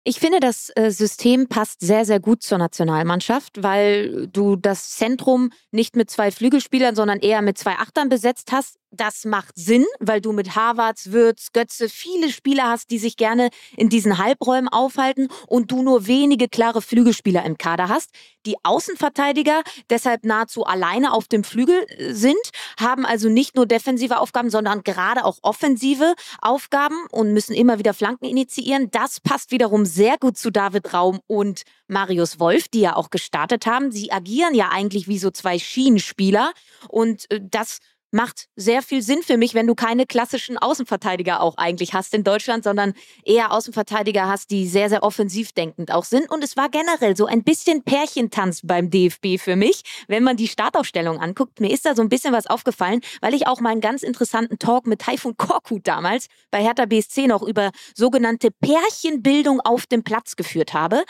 Ich 0.08 0.20
finde, 0.20 0.38
das 0.38 0.70
äh, 0.76 0.92
System 0.92 1.48
passt 1.48 1.80
sehr, 1.80 2.04
sehr 2.04 2.20
gut 2.20 2.44
zur 2.44 2.58
Nationalmannschaft, 2.58 3.64
weil 3.64 4.28
du 4.28 4.54
das 4.54 4.90
Zentrum 4.90 5.50
nicht 5.72 5.96
mit 5.96 6.10
zwei 6.10 6.30
Flügelspielern, 6.30 6.94
sondern 6.94 7.18
eher 7.18 7.42
mit 7.42 7.58
zwei 7.58 7.72
Achtern 7.72 8.08
besetzt 8.08 8.52
hast. 8.52 8.76
Das 8.96 9.24
macht 9.24 9.54
Sinn, 9.56 9.84
weil 10.00 10.20
du 10.20 10.32
mit 10.32 10.56
Harvards, 10.56 11.12
Würz, 11.12 11.52
Götze 11.52 11.88
viele 11.88 12.30
Spieler 12.30 12.68
hast, 12.68 12.90
die 12.90 12.98
sich 12.98 13.16
gerne 13.16 13.50
in 13.76 13.88
diesen 13.88 14.18
Halbräumen 14.18 14.68
aufhalten 14.68 15.28
und 15.46 15.70
du 15.70 15.82
nur 15.82 16.06
wenige 16.06 16.48
klare 16.48 16.82
Flügelspieler 16.82 17.44
im 17.44 17.58
Kader 17.58 17.88
hast. 17.88 18.10
Die 18.46 18.56
Außenverteidiger 18.62 19.62
deshalb 19.90 20.24
nahezu 20.24 20.64
alleine 20.64 21.12
auf 21.12 21.26
dem 21.26 21.44
Flügel 21.44 21.84
äh, 21.88 22.12
sind, 22.12 22.36
haben 22.78 23.04
also 23.04 23.28
nicht 23.28 23.56
nur 23.56 23.66
defensive 23.66 24.18
Aufgaben, 24.18 24.50
sondern 24.50 24.82
gerade 24.84 25.24
auch 25.24 25.38
offensive 25.42 26.14
Aufgaben 26.40 27.06
und 27.10 27.32
müssen 27.32 27.54
immer 27.54 27.78
wieder 27.78 27.92
Flanken 27.92 28.24
initiieren. 28.24 28.90
Das 28.90 29.20
passt 29.20 29.50
wiederum 29.50 29.84
sehr 29.84 30.16
gut 30.18 30.38
zu 30.38 30.50
David 30.50 30.94
Raum 30.94 31.20
und 31.26 31.62
Marius 31.88 32.38
Wolf, 32.38 32.68
die 32.68 32.80
ja 32.80 32.96
auch 32.96 33.10
gestartet 33.10 33.66
haben. 33.66 33.90
Sie 33.90 34.12
agieren 34.12 34.54
ja 34.54 34.70
eigentlich 34.70 35.08
wie 35.08 35.18
so 35.18 35.30
zwei 35.30 35.58
Schienenspieler 35.58 36.52
und 36.88 37.30
äh, 37.30 37.40
das 37.42 37.78
macht 38.10 38.46
sehr 38.56 38.82
viel 38.82 39.02
Sinn 39.02 39.22
für 39.22 39.36
mich, 39.36 39.54
wenn 39.54 39.66
du 39.66 39.74
keine 39.74 40.06
klassischen 40.06 40.58
Außenverteidiger 40.58 41.40
auch 41.40 41.56
eigentlich 41.56 41.94
hast 41.94 42.14
in 42.14 42.24
Deutschland, 42.24 42.64
sondern 42.64 42.94
eher 43.24 43.52
Außenverteidiger 43.52 44.28
hast, 44.28 44.50
die 44.50 44.66
sehr, 44.66 44.88
sehr 44.88 45.02
offensiv 45.02 45.52
denkend 45.52 45.92
auch 45.92 46.04
sind. 46.04 46.30
Und 46.30 46.42
es 46.44 46.56
war 46.56 46.68
generell 46.68 47.16
so 47.16 47.26
ein 47.26 47.42
bisschen 47.42 47.82
Pärchentanz 47.82 48.60
beim 48.64 48.90
DFB 48.90 49.38
für 49.38 49.56
mich, 49.56 49.82
wenn 50.08 50.22
man 50.22 50.36
die 50.36 50.48
Startaufstellung 50.48 51.20
anguckt. 51.20 51.60
Mir 51.60 51.70
ist 51.70 51.86
da 51.86 51.94
so 51.94 52.02
ein 52.02 52.08
bisschen 52.08 52.32
was 52.32 52.46
aufgefallen, 52.46 53.00
weil 53.20 53.34
ich 53.34 53.46
auch 53.46 53.60
mal 53.60 53.70
einen 53.70 53.80
ganz 53.80 54.02
interessanten 54.02 54.58
Talk 54.58 54.86
mit 54.86 55.00
Taifun 55.00 55.36
Korkut 55.36 55.86
damals 55.86 56.26
bei 56.50 56.62
Hertha 56.62 56.86
BSC 56.86 57.26
noch 57.26 57.42
über 57.42 57.70
sogenannte 57.94 58.50
Pärchenbildung 58.50 59.60
auf 59.60 59.86
dem 59.86 60.02
Platz 60.02 60.36
geführt 60.36 60.72
habe. 60.74 61.04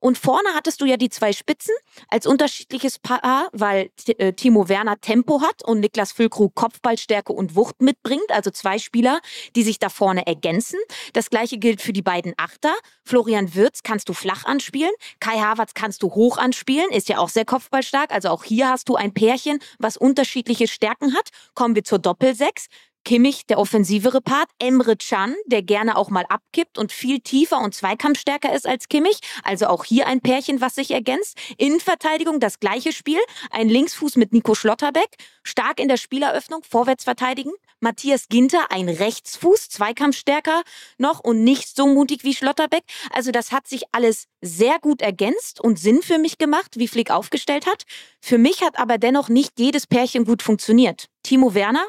Und 0.00 0.18
vorne 0.18 0.48
hattest 0.54 0.80
du 0.80 0.86
ja 0.86 0.96
die 0.96 1.10
zwei 1.10 1.32
Spitzen 1.32 1.74
als 2.08 2.26
unterschiedliches 2.26 2.98
Paar, 2.98 3.48
weil 3.52 3.90
äh, 4.06 4.32
Timo 4.32 4.68
Werner 4.68 5.00
Tempo 5.00 5.42
hat 5.42 5.62
und 5.64 5.80
Niklas 5.80 6.12
Füllkrug 6.12 6.54
Kopfballstärke 6.54 7.32
und 7.32 7.54
Wucht 7.54 7.80
mitbringt. 7.80 8.30
Also 8.30 8.50
zwei 8.50 8.78
Spieler, 8.78 9.20
die 9.54 9.62
sich 9.62 9.78
da 9.78 9.88
vorne 9.88 10.26
ergänzen. 10.26 10.78
Das 11.12 11.30
gleiche 11.30 11.58
gilt 11.58 11.82
für 11.82 11.92
die 11.92 12.02
beiden 12.02 12.34
Achter. 12.36 12.74
Florian 13.04 13.54
Wirz 13.54 13.82
kannst 13.82 14.08
du 14.08 14.14
flach 14.14 14.44
anspielen. 14.44 14.92
Kai 15.20 15.38
Havertz 15.38 15.74
kannst 15.74 16.02
du 16.02 16.14
hoch 16.14 16.38
anspielen. 16.38 16.90
Ist 16.90 17.08
ja 17.08 17.18
auch 17.18 17.28
sehr 17.28 17.44
kopfballstark. 17.44 18.12
Also 18.12 18.30
auch 18.30 18.44
hier 18.44 18.68
hast 18.68 18.88
du 18.88 18.96
ein 18.96 19.12
Pärchen, 19.12 19.58
was 19.78 19.96
unterschiedliche 19.96 20.66
Stärken 20.66 21.14
hat. 21.14 21.28
Kommen 21.54 21.74
wir 21.74 21.84
zur 21.84 21.98
Doppelsechs. 21.98 22.66
Kimmich, 23.04 23.46
der 23.46 23.58
offensivere 23.58 24.20
Part, 24.20 24.48
Emre 24.58 24.96
Can, 24.96 25.34
der 25.46 25.62
gerne 25.62 25.96
auch 25.96 26.10
mal 26.10 26.24
abkippt 26.28 26.78
und 26.78 26.92
viel 26.92 27.20
tiefer 27.20 27.58
und 27.58 27.74
zweikampfstärker 27.74 28.54
ist 28.54 28.66
als 28.66 28.88
Kimmich. 28.88 29.18
Also 29.42 29.66
auch 29.66 29.84
hier 29.84 30.06
ein 30.06 30.20
Pärchen, 30.20 30.60
was 30.60 30.74
sich 30.74 30.90
ergänzt. 30.90 31.38
Innenverteidigung 31.58 32.40
das 32.40 32.60
gleiche 32.60 32.92
Spiel. 32.92 33.20
Ein 33.50 33.68
Linksfuß 33.68 34.16
mit 34.16 34.32
Nico 34.32 34.54
Schlotterbeck. 34.54 35.08
Stark 35.42 35.80
in 35.80 35.88
der 35.88 35.96
Spieleröffnung, 35.96 36.62
vorwärts 36.62 37.04
verteidigen. 37.04 37.52
Matthias 37.80 38.28
Ginter, 38.28 38.70
ein 38.70 38.90
Rechtsfuß, 38.90 39.70
zweikampfstärker 39.70 40.62
noch 40.98 41.20
und 41.20 41.42
nicht 41.42 41.74
so 41.74 41.86
mutig 41.86 42.24
wie 42.24 42.34
Schlotterbeck. 42.34 42.84
Also 43.10 43.30
das 43.30 43.52
hat 43.52 43.66
sich 43.66 43.84
alles 43.92 44.26
sehr 44.42 44.78
gut 44.78 45.00
ergänzt 45.00 45.60
und 45.60 45.78
Sinn 45.78 46.02
für 46.02 46.18
mich 46.18 46.36
gemacht, 46.36 46.72
wie 46.76 46.88
Flick 46.88 47.10
aufgestellt 47.10 47.66
hat. 47.66 47.84
Für 48.20 48.36
mich 48.36 48.60
hat 48.60 48.78
aber 48.78 48.98
dennoch 48.98 49.30
nicht 49.30 49.58
jedes 49.58 49.86
Pärchen 49.86 50.26
gut 50.26 50.42
funktioniert. 50.42 51.06
Timo 51.22 51.54
Werner, 51.54 51.86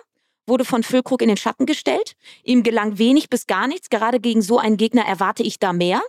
wurde 0.52 0.66
von 0.66 0.84
Füllkrug 0.84 1.22
in 1.22 1.30
den 1.30 1.38
Schatten 1.38 1.66
gestellt. 1.66 2.14
Ihm 2.44 2.62
gelang 2.62 2.98
wenig 2.98 3.30
bis 3.30 3.48
gar 3.48 3.68
nichts. 3.68 3.90
Gerade 3.90 4.20
gegen 4.20 4.42
so 4.42 4.60
einen 4.60 4.76
Gegner 4.76 5.06
erwarte 5.06 5.44
ich 5.44 5.60
da 5.60 5.72
mehr. 5.72 6.02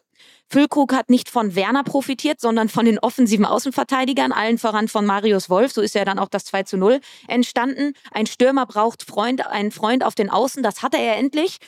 Füllkrug 0.49 0.93
hat 0.93 1.09
nicht 1.09 1.31
von 1.31 1.55
Werner 1.55 1.85
profitiert, 1.85 2.41
sondern 2.41 2.69
von 2.69 2.85
den 2.85 2.99
offensiven 2.99 3.47
Außenverteidigern, 3.47 4.33
allen 4.33 4.59
voran 4.59 4.89
von 4.89 5.07
Marius 5.07 5.49
Wolf. 5.49 5.73
So 5.73 5.81
ist 5.81 5.95
ja 5.95 6.05
dann 6.05 6.19
auch 6.19 6.29
das 6.29 6.45
2 6.45 6.65
zu 6.65 6.77
0 6.77 7.01
entstanden. 7.29 7.95
Ein 8.11 8.27
Stürmer 8.27 8.67
braucht 8.67 9.05
Freund, 9.05 9.47
einen 9.47 9.71
Freund 9.71 10.05
auf 10.05 10.15
den 10.15 10.29
Außen. 10.29 10.63
Das 10.63 10.83
hatte 10.83 10.99
er 10.99 11.17
endlich. 11.17 11.59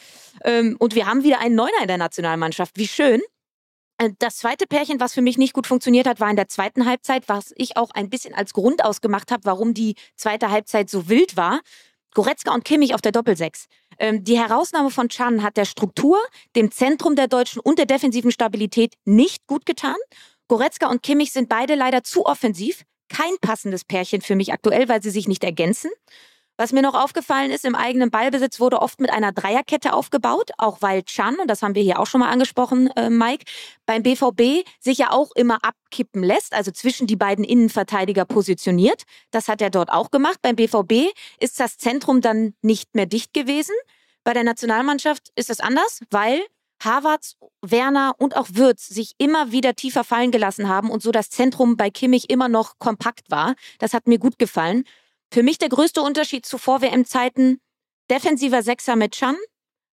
Ähm, 0.45 0.77
und 0.81 0.97
wir 0.97 1.07
haben 1.07 1.23
wieder 1.23 1.39
einen 1.39 1.55
Neuner 1.55 1.81
in 1.81 1.89
der 1.89 1.99
Nationalmannschaft. 1.99 2.77
Wie 2.77 2.89
schön. 2.89 3.23
Äh, 3.99 4.11
das 4.19 4.39
zweite 4.39 4.67
Pärchen, 4.67 5.01
was 5.01 5.15
für 5.15 5.23
mich 5.23 5.39
nicht 5.39 5.53
gut 5.53 5.67
funktioniert 5.67 6.07
hat, 6.07 6.21
war 6.21 6.29
in 6.29 6.37
der 6.37 6.49
zweiten 6.49 6.87
Halbzeit, 6.87 7.29
was 7.29 7.53
ich 7.57 7.77
auch 7.77 7.91
ein 7.93 8.11
bisschen 8.11 8.35
als 8.35 8.53
Grund 8.53 8.85
ausgemacht 8.85 9.31
habe, 9.31 9.45
warum 9.45 9.75
die 9.75 9.95
zweite 10.17 10.51
Halbzeit 10.51 10.91
so 10.91 11.09
wild 11.09 11.37
war. 11.37 11.61
Goretzka 12.15 12.55
und 12.55 12.65
Kimmich 12.65 12.95
auf 12.95 13.01
der 13.01 13.13
Doppelsechs. 13.13 13.67
Ähm, 13.99 14.25
die 14.25 14.39
Herausnahme 14.39 14.91
von 14.91 15.09
Chan 15.09 15.43
hat 15.43 15.57
der 15.57 15.65
Struktur, 15.65 16.19
dem 16.57 16.71
Zentrum 16.71 17.17
der 17.17 17.29
Deutschen 17.29 17.61
und 17.61 17.79
der 17.79 17.87
defensiven 17.87 18.31
Stabilität 18.31 18.95
nicht 19.05 19.47
gut 19.47 19.67
getan. 19.67 19.97
Goretzka 20.49 20.89
und 20.89 21.03
Kimmich 21.03 21.33
sind 21.33 21.49
beide 21.49 21.75
leider 21.75 22.05
zu 22.05 22.25
offensiv. 22.25 22.85
Kein 23.09 23.37
passendes 23.41 23.85
Pärchen 23.85 24.23
für 24.23 24.37
mich 24.37 24.53
aktuell, 24.53 24.89
weil 24.89 25.03
sie 25.03 25.11
sich 25.11 25.29
nicht 25.29 25.45
ergänzen. 25.45 25.91
Was 26.57 26.73
mir 26.73 26.83
noch 26.83 26.95
aufgefallen 26.95 27.51
ist, 27.51 27.65
im 27.65 27.75
eigenen 27.75 28.13
Ballbesitz 28.13 28.61
wurde 28.61 28.81
oft 28.81 29.01
mit 29.01 29.11
einer 29.11 29.33
Dreierkette 29.33 29.93
aufgebaut, 29.93 30.53
auch 30.57 30.83
weil 30.83 31.03
Chan, 31.03 31.37
und 31.41 31.49
das 31.49 31.63
haben 31.63 31.75
wir 31.75 31.83
hier 31.83 31.99
auch 31.99 32.07
schon 32.07 32.21
mal 32.21 32.31
angesprochen, 32.31 32.91
äh, 32.97 33.11
Mike, 33.11 33.45
beim 33.87 34.05
BVB 34.05 34.65
sich 34.79 34.99
ja 34.99 35.11
auch 35.11 35.33
immer 35.35 35.59
abkippen 35.65 36.23
lässt, 36.23 36.55
also 36.55 36.71
zwischen 36.71 37.09
die 37.09 37.17
beiden 37.17 37.45
Innenverteidiger 37.45 38.25
positioniert. 38.25 39.03
Das 39.33 39.49
hat 39.49 39.61
er 39.63 39.71
dort 39.71 39.91
auch 39.91 40.13
gemacht. 40.13 40.39
Beim 40.43 40.55
BVB 40.55 41.13
ist 41.41 41.59
das 41.59 41.77
Zentrum 41.77 42.21
dann 42.21 42.55
nicht 42.63 42.95
mehr 42.95 43.07
dicht 43.07 43.35
gewesen. 43.35 43.75
Bei 44.23 44.33
der 44.33 44.45
Nationalmannschaft 44.45 45.33
ist 45.35 45.51
es 45.51 45.59
anders, 45.59 46.03
weil 46.11 46.41
Havertz, 46.85 47.37
Werner 47.63 48.15
und 48.19 48.37
auch 48.37 48.47
Würz 48.53 48.87
sich 48.87 49.13
immer 49.19 49.51
wieder 49.51 49.75
tiefer 49.75 50.05
fallen 50.05 50.31
gelassen 50.31 50.69
haben 50.69 50.91
und 50.91 51.03
so 51.03 51.11
das 51.11 51.31
Zentrum 51.31 51.77
bei 51.77 51.91
Kimmich 51.91 52.31
immer 52.31 52.49
noch 52.49 52.79
kompakt 52.79 53.31
war. 53.31 53.55
Das 53.79 53.93
hat 53.93 54.07
mir 54.07 54.19
gut 54.19 54.39
gefallen. 54.39 54.85
Für 55.35 55.43
mich 55.43 55.59
der 55.59 55.69
größte 55.69 56.01
Unterschied 56.01 56.47
zu 56.47 56.59
Vor-WM-Zeiten, 56.59 57.59
defensiver 58.09 58.63
Sechser 58.63 58.95
mit 58.95 59.17
Chan, 59.17 59.35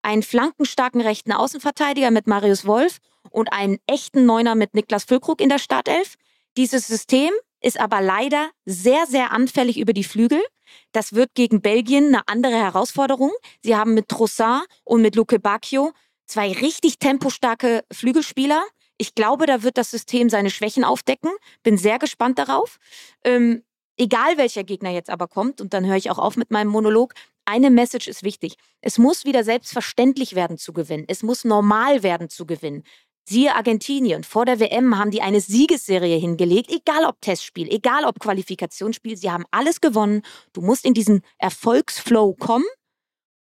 einen 0.02 0.24
flankenstarken 0.24 1.00
rechten 1.00 1.30
Außenverteidiger 1.30 2.10
mit 2.10 2.26
Marius 2.26 2.66
Wolf 2.66 2.98
und 3.30 3.52
einen 3.52 3.78
echten 3.86 4.26
Neuner 4.26 4.56
mit 4.56 4.74
Niklas 4.74 5.04
Füllkrug 5.04 5.40
in 5.40 5.48
der 5.48 5.60
Startelf. 5.60 6.16
Dieses 6.56 6.88
System 6.88 7.30
ist 7.60 7.78
aber 7.78 8.00
leider 8.00 8.50
sehr, 8.64 9.06
sehr 9.06 9.30
anfällig 9.30 9.78
über 9.78 9.92
die 9.92 10.02
Flügel. 10.02 10.42
Das 10.90 11.12
wird 11.12 11.32
gegen 11.34 11.62
Belgien 11.62 12.08
eine 12.08 12.26
andere 12.26 12.56
Herausforderung. 12.56 13.30
Sie 13.62 13.76
haben 13.76 13.94
mit 13.94 14.08
Trossard 14.08 14.66
und 14.82 15.02
mit 15.02 15.14
Luke 15.14 15.38
Bacchio 15.38 15.92
zwei 16.26 16.50
richtig 16.50 16.98
tempostarke 16.98 17.84
Flügelspieler. 17.92 18.64
Ich 18.96 19.14
glaube, 19.14 19.46
da 19.46 19.62
wird 19.62 19.78
das 19.78 19.92
System 19.92 20.30
seine 20.30 20.50
Schwächen 20.50 20.82
aufdecken. 20.82 21.30
Bin 21.62 21.78
sehr 21.78 22.00
gespannt 22.00 22.40
darauf. 22.40 22.78
Ähm, 23.22 23.62
egal 23.98 24.38
welcher 24.38 24.64
Gegner 24.64 24.90
jetzt 24.90 25.10
aber 25.10 25.28
kommt, 25.28 25.60
und 25.60 25.74
dann 25.74 25.86
höre 25.86 25.96
ich 25.96 26.10
auch 26.10 26.18
auf 26.18 26.36
mit 26.36 26.50
meinem 26.50 26.68
Monolog, 26.68 27.14
eine 27.44 27.70
Message 27.70 28.08
ist 28.08 28.22
wichtig. 28.22 28.56
Es 28.80 28.98
muss 28.98 29.24
wieder 29.24 29.42
selbstverständlich 29.42 30.34
werden 30.34 30.58
zu 30.58 30.72
gewinnen. 30.72 31.04
Es 31.08 31.22
muss 31.22 31.44
normal 31.44 32.02
werden 32.02 32.28
zu 32.28 32.46
gewinnen. 32.46 32.84
Siehe 33.28 33.54
Argentinien, 33.54 34.24
vor 34.24 34.46
der 34.46 34.58
WM 34.58 34.96
haben 34.96 35.10
die 35.10 35.20
eine 35.20 35.40
Siegesserie 35.40 36.16
hingelegt, 36.16 36.70
egal 36.70 37.04
ob 37.04 37.20
Testspiel, 37.20 37.68
egal 37.68 38.04
ob 38.04 38.20
Qualifikationsspiel, 38.20 39.18
sie 39.18 39.30
haben 39.30 39.44
alles 39.50 39.82
gewonnen. 39.82 40.22
Du 40.54 40.62
musst 40.62 40.86
in 40.86 40.94
diesen 40.94 41.20
Erfolgsflow 41.36 42.34
kommen 42.34 42.64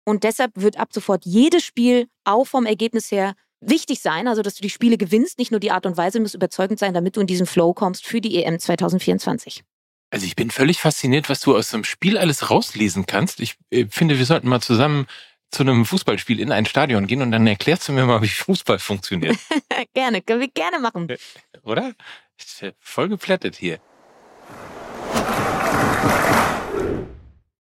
und 0.06 0.26
deshalb 0.26 0.52
wird 0.56 0.78
ab 0.78 0.90
sofort 0.92 1.26
jedes 1.26 1.64
Spiel 1.64 2.08
auch 2.26 2.46
vom 2.46 2.66
Ergebnis 2.66 3.12
her 3.12 3.34
wichtig 3.62 4.02
sein, 4.02 4.28
also 4.28 4.42
dass 4.42 4.56
du 4.56 4.62
die 4.62 4.70
Spiele 4.70 4.98
gewinnst, 4.98 5.40
nicht 5.40 5.52
nur 5.52 5.60
die 5.60 5.72
Art 5.72 5.86
und 5.86 5.98
Weise 5.98 6.20
muss 6.20 6.34
überzeugend 6.34 6.80
sein, 6.80 6.94
damit 6.94 7.16
du 7.16 7.22
in 7.22 7.28
diesen 7.28 7.46
Flow 7.46 7.74
kommst 7.74 8.06
für 8.06 8.20
die 8.20 8.44
EM 8.44 8.60
2024. 8.60 9.64
Also 10.10 10.26
ich 10.26 10.36
bin 10.36 10.52
völlig 10.52 10.80
fasziniert, 10.80 11.30
was 11.30 11.42
du 11.42 11.56
aus 11.56 11.74
einem 11.74 11.84
Spiel 11.84 12.18
alles 12.18 12.50
rauslesen 12.50 13.06
kannst. 13.06 13.42
Ich 13.42 13.58
äh, 13.72 13.86
finde, 13.90 14.18
wir 14.18 14.26
sollten 14.26 14.48
mal 14.48 14.62
zusammen 14.62 15.06
zu 15.52 15.64
einem 15.64 15.86
Fußballspiel 15.86 16.40
in 16.40 16.52
ein 16.52 16.66
Stadion 16.66 17.08
gehen 17.08 17.22
und 17.22 17.32
dann 17.32 17.48
erklärst 17.48 17.88
du 17.88 17.94
mir 17.94 18.06
mal, 18.06 18.22
wie 18.22 18.28
Fußball 18.28 18.80
funktioniert. 18.80 19.38
gerne, 19.94 20.22
können 20.22 20.42
wir 20.42 20.50
gerne 20.50 20.80
machen. 20.80 21.10
Äh, 21.10 21.18
oder? 21.64 21.94
Ich 22.38 22.60
bin 22.60 22.74
voll 22.80 23.10
geplättet 23.10 23.56
hier. 23.56 23.80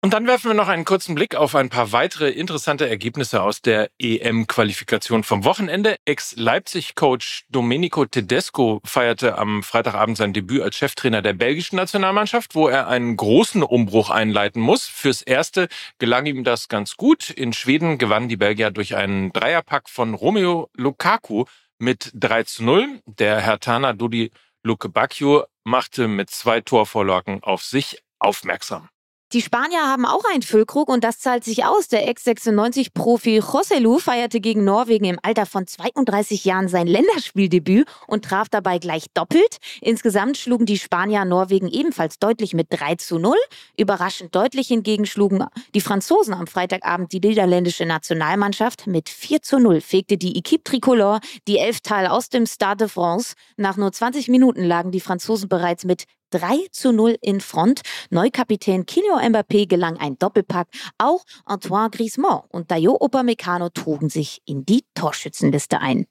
Und 0.03 0.13
dann 0.13 0.27
werfen 0.27 0.51
wir 0.51 0.53
noch 0.53 0.67
einen 0.67 0.85
kurzen 0.85 1.15
Blick 1.15 1.35
auf 1.35 1.55
ein 1.55 1.69
paar 1.69 1.91
weitere 1.91 2.29
interessante 2.29 2.87
Ergebnisse 2.87 3.41
aus 3.41 3.63
der 3.63 3.89
EM-Qualifikation 3.97 5.23
vom 5.23 5.43
Wochenende. 5.43 5.95
Ex-Leipzig-Coach 6.05 7.45
Domenico 7.49 8.05
Tedesco 8.05 8.79
feierte 8.85 9.39
am 9.39 9.63
Freitagabend 9.63 10.15
sein 10.15 10.33
Debüt 10.33 10.61
als 10.61 10.75
Cheftrainer 10.77 11.23
der 11.23 11.33
belgischen 11.33 11.77
Nationalmannschaft, 11.77 12.53
wo 12.53 12.67
er 12.67 12.87
einen 12.87 13.17
großen 13.17 13.63
Umbruch 13.63 14.11
einleiten 14.11 14.61
muss. 14.61 14.85
Fürs 14.85 15.23
Erste 15.23 15.67
gelang 15.97 16.27
ihm 16.27 16.43
das 16.43 16.67
ganz 16.67 16.95
gut. 16.95 17.31
In 17.31 17.51
Schweden 17.51 17.97
gewannen 17.97 18.29
die 18.29 18.37
Belgier 18.37 18.69
durch 18.69 18.95
einen 18.95 19.33
Dreierpack 19.33 19.89
von 19.89 20.13
Romeo 20.13 20.69
Lukaku 20.75 21.45
mit 21.79 22.11
3 22.13 22.43
zu 22.43 22.63
0. 22.63 23.01
Der 23.07 23.41
Herr 23.41 23.59
Tana 23.59 23.93
Dudi 23.93 24.31
Luke 24.61 24.89
Bacchio 24.89 25.45
machte 25.63 26.07
mit 26.07 26.29
zwei 26.29 26.61
Torvorlagen 26.61 27.41
auf 27.41 27.63
sich 27.63 28.03
aufmerksam. 28.19 28.89
Die 29.33 29.41
Spanier 29.41 29.81
haben 29.81 30.05
auch 30.05 30.23
einen 30.31 30.41
Füllkrug 30.41 30.87
und 30.87 31.03
das 31.03 31.19
zahlt 31.19 31.43
sich 31.43 31.65
aus. 31.65 31.89
Der 31.89 32.07
Ex-96-Profi 32.07 33.39
Joselu 33.39 33.99
feierte 33.99 34.39
gegen 34.39 34.63
Norwegen 34.63 35.03
im 35.03 35.19
Alter 35.21 35.45
von 35.45 35.67
32 35.67 36.45
Jahren 36.45 36.69
sein 36.69 36.87
Länderspieldebüt 36.87 37.85
und 38.07 38.23
traf 38.23 38.47
dabei 38.47 38.77
gleich 38.79 39.07
doppelt. 39.13 39.57
Insgesamt 39.81 40.37
schlugen 40.37 40.65
die 40.65 40.79
Spanier 40.79 41.25
Norwegen 41.25 41.67
ebenfalls 41.67 42.19
deutlich 42.19 42.53
mit 42.53 42.67
3 42.69 42.95
zu 42.95 43.19
0. 43.19 43.35
Überraschend 43.77 44.33
deutlich 44.33 44.69
hingegen 44.69 45.05
schlugen 45.05 45.43
die 45.75 45.81
Franzosen 45.81 46.33
am 46.33 46.47
Freitagabend 46.47 47.11
die 47.11 47.19
niederländische 47.19 47.85
Nationalmannschaft. 47.85 48.87
Mit 48.87 49.09
4 49.09 49.41
zu 49.41 49.59
0 49.59 49.81
fegte 49.81 50.15
die 50.17 50.37
Equipe 50.37 50.63
Tricolore 50.63 51.19
die 51.49 51.57
Elftal 51.57 52.07
aus 52.07 52.29
dem 52.29 52.45
Stade 52.45 52.85
de 52.85 52.87
France. 52.87 53.33
Nach 53.57 53.75
nur 53.75 53.91
20 53.91 54.29
Minuten 54.29 54.63
lagen 54.63 54.91
die 54.91 55.01
Franzosen 55.01 55.49
bereits 55.49 55.83
mit 55.83 56.05
3 56.31 56.67
zu 56.71 56.91
0 56.91 57.17
in 57.21 57.41
Front. 57.41 57.81
Neukapitän 58.09 58.85
Kylian 58.85 59.31
Mbappé 59.31 59.67
gelang 59.67 59.97
ein 59.97 60.17
Doppelpack. 60.17 60.67
Auch 60.97 61.23
Antoine 61.45 61.89
Griezmann 61.89 62.41
und 62.49 62.71
Dayo 62.71 62.97
Upamecano 62.99 63.69
trugen 63.69 64.09
sich 64.09 64.41
in 64.45 64.65
die 64.65 64.85
Torschützenliste 64.93 65.79
ein. 65.79 66.05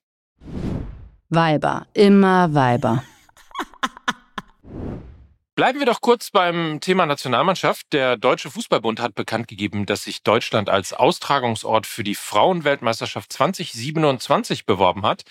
Weiber, 1.28 1.86
immer 1.94 2.54
Weiber. 2.54 3.02
Bleiben 5.56 5.78
wir 5.78 5.86
doch 5.86 6.02
kurz 6.02 6.30
beim 6.30 6.80
Thema 6.80 7.06
Nationalmannschaft. 7.06 7.86
Der 7.94 8.18
Deutsche 8.18 8.50
Fußballbund 8.50 9.00
hat 9.00 9.14
bekannt 9.14 9.48
gegeben, 9.48 9.86
dass 9.86 10.02
sich 10.02 10.22
Deutschland 10.22 10.68
als 10.68 10.92
Austragungsort 10.92 11.86
für 11.86 12.04
die 12.04 12.14
Frauenweltmeisterschaft 12.14 13.32
2027 13.32 14.66
beworben 14.66 15.06
hat. 15.06 15.22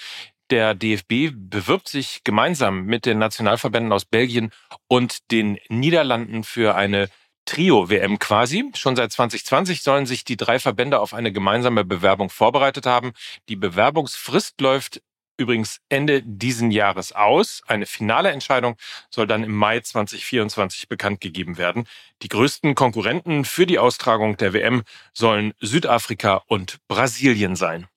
Der 0.51 0.75
DFB 0.75 1.31
bewirbt 1.33 1.89
sich 1.89 2.23
gemeinsam 2.23 2.85
mit 2.85 3.07
den 3.07 3.17
Nationalverbänden 3.17 3.91
aus 3.91 4.05
Belgien 4.05 4.51
und 4.87 5.31
den 5.31 5.57
Niederlanden 5.69 6.43
für 6.43 6.75
eine 6.75 7.09
Trio-WM 7.45 8.19
quasi. 8.19 8.71
Schon 8.75 8.95
seit 8.95 9.11
2020 9.11 9.81
sollen 9.81 10.05
sich 10.05 10.23
die 10.23 10.37
drei 10.37 10.59
Verbände 10.59 10.99
auf 10.99 11.13
eine 11.15 11.31
gemeinsame 11.31 11.83
Bewerbung 11.83 12.29
vorbereitet 12.29 12.85
haben. 12.85 13.13
Die 13.49 13.55
Bewerbungsfrist 13.55 14.61
läuft 14.61 15.01
übrigens 15.37 15.79
Ende 15.89 16.21
diesen 16.23 16.69
Jahres 16.71 17.11
aus. 17.11 17.61
Eine 17.67 17.87
finale 17.87 18.31
Entscheidung 18.31 18.77
soll 19.09 19.27
dann 19.27 19.43
im 19.43 19.55
Mai 19.55 19.79
2024 19.79 20.87
bekannt 20.87 21.21
gegeben 21.21 21.57
werden. 21.57 21.87
Die 22.21 22.29
größten 22.29 22.75
Konkurrenten 22.75 23.45
für 23.45 23.65
die 23.65 23.79
Austragung 23.79 24.37
der 24.37 24.53
WM 24.53 24.83
sollen 25.13 25.53
Südafrika 25.59 26.43
und 26.47 26.77
Brasilien 26.87 27.55
sein. 27.55 27.87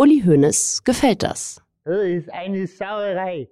Uli 0.00 0.22
Hoeneß 0.24 0.84
gefällt 0.84 1.24
das. 1.24 1.60
Das 1.84 2.04
ist 2.04 2.32
eine 2.32 2.68
Sauerei. 2.68 3.48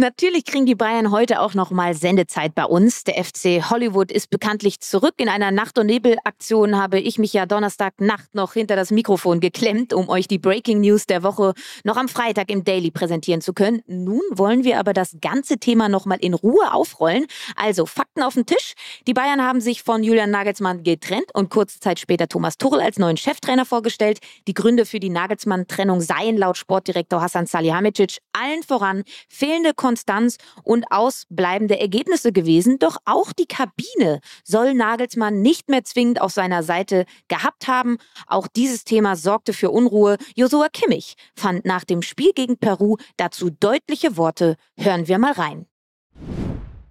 Natürlich 0.00 0.44
kriegen 0.44 0.64
die 0.64 0.76
Bayern 0.76 1.10
heute 1.10 1.40
auch 1.40 1.54
noch 1.54 1.72
mal 1.72 1.92
Sendezeit 1.92 2.54
bei 2.54 2.64
uns. 2.64 3.02
Der 3.02 3.16
FC 3.16 3.68
Hollywood 3.68 4.12
ist 4.12 4.30
bekanntlich 4.30 4.78
zurück. 4.78 5.14
In 5.16 5.28
einer 5.28 5.50
Nacht- 5.50 5.76
und 5.76 5.86
Nebel-Aktion 5.86 6.80
habe 6.80 7.00
ich 7.00 7.18
mich 7.18 7.32
ja 7.32 7.46
Donnerstagnacht 7.46 8.32
noch 8.32 8.52
hinter 8.52 8.76
das 8.76 8.92
Mikrofon 8.92 9.40
geklemmt, 9.40 9.92
um 9.92 10.08
euch 10.08 10.28
die 10.28 10.38
Breaking 10.38 10.82
News 10.82 11.06
der 11.06 11.24
Woche 11.24 11.52
noch 11.82 11.96
am 11.96 12.06
Freitag 12.06 12.48
im 12.52 12.62
Daily 12.62 12.92
präsentieren 12.92 13.40
zu 13.40 13.52
können. 13.52 13.82
Nun 13.88 14.20
wollen 14.30 14.62
wir 14.62 14.78
aber 14.78 14.92
das 14.92 15.16
ganze 15.20 15.58
Thema 15.58 15.88
noch 15.88 16.06
mal 16.06 16.18
in 16.20 16.34
Ruhe 16.34 16.72
aufrollen. 16.72 17.26
Also 17.56 17.84
Fakten 17.84 18.22
auf 18.22 18.34
den 18.34 18.46
Tisch. 18.46 18.74
Die 19.08 19.14
Bayern 19.14 19.42
haben 19.42 19.60
sich 19.60 19.82
von 19.82 20.04
Julian 20.04 20.30
Nagelsmann 20.30 20.84
getrennt 20.84 21.34
und 21.34 21.50
kurze 21.50 21.80
Zeit 21.80 21.98
später 21.98 22.28
Thomas 22.28 22.56
Tuchel 22.56 22.80
als 22.80 23.00
neuen 23.00 23.16
Cheftrainer 23.16 23.66
vorgestellt. 23.66 24.20
Die 24.46 24.54
Gründe 24.54 24.86
für 24.86 25.00
die 25.00 25.10
Nagelsmann-Trennung 25.10 26.00
seien 26.00 26.36
laut 26.36 26.56
Sportdirektor 26.56 27.20
Hassan 27.20 27.46
Salihamidzic 27.46 28.18
allen 28.32 28.62
voran 28.62 29.02
fehlende 29.28 29.74
Konstanz 29.88 30.36
und 30.64 30.84
ausbleibende 30.90 31.80
Ergebnisse 31.80 32.30
gewesen. 32.30 32.78
Doch 32.78 32.98
auch 33.06 33.32
die 33.32 33.46
Kabine 33.46 34.20
soll 34.44 34.74
Nagelsmann 34.74 35.40
nicht 35.40 35.70
mehr 35.70 35.82
zwingend 35.82 36.20
auf 36.20 36.30
seiner 36.30 36.62
Seite 36.62 37.06
gehabt 37.28 37.68
haben. 37.68 37.96
Auch 38.26 38.48
dieses 38.48 38.84
Thema 38.84 39.16
sorgte 39.16 39.54
für 39.54 39.70
Unruhe. 39.70 40.18
Josua 40.36 40.68
Kimmich 40.70 41.14
fand 41.34 41.64
nach 41.64 41.84
dem 41.84 42.02
Spiel 42.02 42.32
gegen 42.34 42.58
Peru 42.58 42.98
dazu 43.16 43.48
deutliche 43.48 44.18
Worte. 44.18 44.56
Hören 44.76 45.08
wir 45.08 45.18
mal 45.18 45.32
rein. 45.32 45.64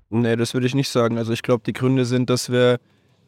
Nee, 0.10 0.36
das 0.36 0.56
würde 0.56 0.66
ich 0.66 0.74
nicht 0.74 0.90
sagen. 0.90 1.20
Also 1.20 1.34
ich 1.34 1.44
glaube, 1.44 1.62
die 1.68 1.74
Gründe 1.74 2.06
sind, 2.06 2.32
dass 2.32 2.52
wir 2.52 2.80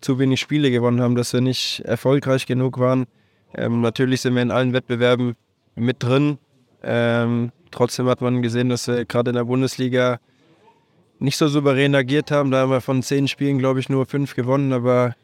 zu 0.02 0.18
wenig 0.18 0.40
Spiele 0.40 0.72
gewonnen 0.72 1.00
haben, 1.00 1.16
dass 1.16 1.32
wir 1.32 1.42
nicht 1.42 1.82
erfolgreich 1.82 2.48
genug 2.48 2.80
waren. 2.80 3.06
Ähm, 3.54 3.82
natürlich 3.82 4.22
sind 4.22 4.34
wir 4.34 4.42
in 4.42 4.50
allen 4.50 4.74
Wettbewerben 4.74 5.36
mit 5.76 6.02
drin. 6.02 6.40
Ähm, 6.82 7.52
Trotzdem 7.72 8.08
hat 8.08 8.22
man 8.22 8.42
gesehen, 8.42 8.70
dass 8.70 8.88
wir 8.88 9.06
gerade 9.06 9.32
in 9.32 9.36
der 9.36 9.46
Bundesliga 9.46 10.20
nicht 11.20 11.38
so 11.38 11.48
souverän 11.48 11.96
agiert 11.96 12.32
haben. 12.32 12.52
Da 12.52 12.62
haben 12.62 12.72
wir 12.72 12.82
von 12.82 13.04
zehn 13.04 13.28
Spielen, 13.28 13.60
glaube 13.60 13.80
ich, 13.80 13.90
nur 13.90 14.06
fünf 14.06 14.36
gewonnen. 14.36 14.74
Aber 14.74 15.16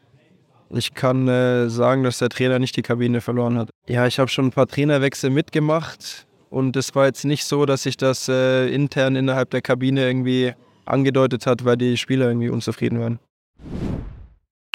ich 0.70 0.94
kann 0.94 1.26
äh, 1.28 1.68
sagen, 1.68 2.02
dass 2.02 2.18
der 2.18 2.28
Trainer 2.28 2.58
nicht 2.58 2.76
die 2.76 2.82
Kabine 2.82 3.20
verloren 3.20 3.58
hat. 3.58 3.70
Ja, 3.88 4.06
ich 4.06 4.18
habe 4.18 4.30
schon 4.30 4.46
ein 4.46 4.52
paar 4.52 4.66
Trainerwechsel 4.66 5.30
mitgemacht. 5.30 6.26
Und 6.50 6.76
es 6.76 6.94
war 6.94 7.06
jetzt 7.06 7.24
nicht 7.24 7.44
so, 7.44 7.66
dass 7.66 7.82
sich 7.82 7.96
das 7.96 8.28
äh, 8.28 8.68
intern 8.68 9.16
innerhalb 9.16 9.50
der 9.50 9.62
Kabine 9.62 10.06
irgendwie 10.06 10.54
angedeutet 10.84 11.46
hat, 11.46 11.64
weil 11.64 11.76
die 11.76 11.96
Spieler 11.96 12.28
irgendwie 12.28 12.48
unzufrieden 12.48 13.00
waren. 13.00 13.18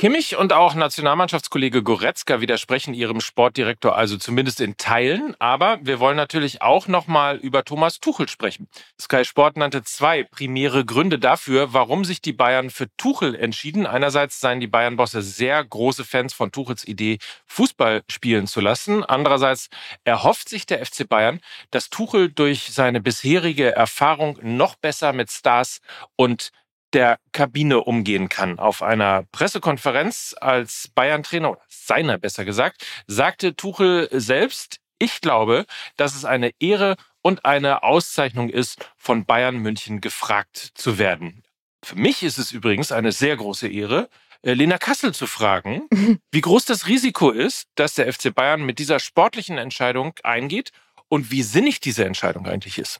Kimmich 0.01 0.35
und 0.35 0.51
auch 0.51 0.73
Nationalmannschaftskollege 0.73 1.83
Goretzka 1.83 2.41
widersprechen 2.41 2.95
ihrem 2.95 3.21
Sportdirektor 3.21 3.95
also 3.95 4.17
zumindest 4.17 4.59
in 4.59 4.75
Teilen. 4.75 5.35
Aber 5.37 5.77
wir 5.83 5.99
wollen 5.99 6.17
natürlich 6.17 6.63
auch 6.63 6.87
nochmal 6.87 7.37
über 7.37 7.63
Thomas 7.63 7.99
Tuchel 7.99 8.27
sprechen. 8.27 8.67
Sky 8.99 9.23
Sport 9.23 9.57
nannte 9.57 9.83
zwei 9.83 10.23
primäre 10.23 10.85
Gründe 10.85 11.19
dafür, 11.19 11.73
warum 11.73 12.03
sich 12.03 12.19
die 12.19 12.33
Bayern 12.33 12.71
für 12.71 12.87
Tuchel 12.97 13.35
entschieden. 13.35 13.85
Einerseits 13.85 14.39
seien 14.39 14.59
die 14.59 14.65
Bayern-Bosse 14.65 15.21
sehr 15.21 15.63
große 15.63 16.03
Fans 16.03 16.33
von 16.33 16.51
Tuchels 16.51 16.83
Idee, 16.87 17.19
Fußball 17.45 18.01
spielen 18.09 18.47
zu 18.47 18.59
lassen. 18.59 19.03
Andererseits 19.03 19.69
erhofft 20.03 20.49
sich 20.49 20.65
der 20.65 20.83
FC 20.83 21.07
Bayern, 21.07 21.41
dass 21.69 21.91
Tuchel 21.91 22.31
durch 22.31 22.73
seine 22.73 23.01
bisherige 23.01 23.75
Erfahrung 23.75 24.39
noch 24.41 24.77
besser 24.77 25.13
mit 25.13 25.29
Stars 25.29 25.79
und 26.15 26.49
der 26.93 27.19
Kabine 27.31 27.81
umgehen 27.81 28.29
kann. 28.29 28.59
Auf 28.59 28.81
einer 28.81 29.23
Pressekonferenz 29.31 30.35
als 30.39 30.89
Bayern-Trainer, 30.93 31.51
oder 31.51 31.61
seiner 31.67 32.17
besser 32.17 32.45
gesagt, 32.45 32.85
sagte 33.07 33.55
Tuchel 33.55 34.09
selbst, 34.11 34.79
ich 34.99 35.21
glaube, 35.21 35.65
dass 35.97 36.15
es 36.15 36.25
eine 36.25 36.51
Ehre 36.59 36.95
und 37.21 37.45
eine 37.45 37.83
Auszeichnung 37.83 38.49
ist, 38.49 38.77
von 38.97 39.25
Bayern 39.25 39.57
München 39.57 40.01
gefragt 40.01 40.71
zu 40.75 40.97
werden. 40.97 41.43
Für 41.83 41.95
mich 41.95 42.23
ist 42.23 42.37
es 42.37 42.51
übrigens 42.51 42.91
eine 42.91 43.11
sehr 43.11 43.35
große 43.35 43.67
Ehre, 43.67 44.09
äh, 44.43 44.53
Lena 44.53 44.77
Kassel 44.77 45.13
zu 45.13 45.27
fragen, 45.27 45.87
wie 46.31 46.41
groß 46.41 46.65
das 46.65 46.87
Risiko 46.87 47.31
ist, 47.31 47.67
dass 47.75 47.95
der 47.95 48.11
FC 48.11 48.33
Bayern 48.33 48.63
mit 48.63 48.79
dieser 48.79 48.99
sportlichen 48.99 49.57
Entscheidung 49.57 50.13
eingeht 50.23 50.71
und 51.07 51.31
wie 51.31 51.43
sinnig 51.43 51.79
diese 51.79 52.05
Entscheidung 52.05 52.45
eigentlich 52.47 52.77
ist. 52.77 52.99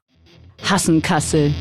Hassen 0.63 1.01
Kassel. 1.01 1.53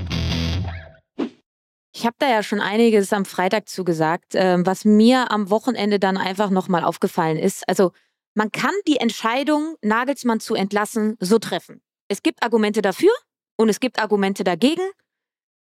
Ich 1.93 2.07
habe 2.07 2.17
da 2.19 2.29
ja 2.29 2.43
schon 2.43 2.61
einiges 2.61 3.13
am 3.13 3.25
Freitag 3.25 3.69
zugesagt, 3.69 4.35
äh, 4.35 4.65
was 4.65 4.85
mir 4.85 5.31
am 5.31 5.51
Wochenende 5.51 5.99
dann 5.99 6.17
einfach 6.17 6.51
nochmal 6.51 6.85
aufgefallen 6.85 7.37
ist. 7.37 7.69
Also 7.69 7.93
man 8.35 8.53
kann 8.53 8.75
die 8.87 8.99
Entscheidung, 8.99 9.77
Nagelsmann 9.83 10.41
zu 10.41 10.55
entlassen, 10.55 11.17
so 11.19 11.39
treffen. 11.39 11.83
Es 12.09 12.23
gibt 12.23 12.43
Argumente 12.43 12.81
dafür 12.81 13.13
und 13.57 13.69
es 13.69 13.81
gibt 13.81 14.01
Argumente 14.01 14.45
dagegen. 14.45 14.83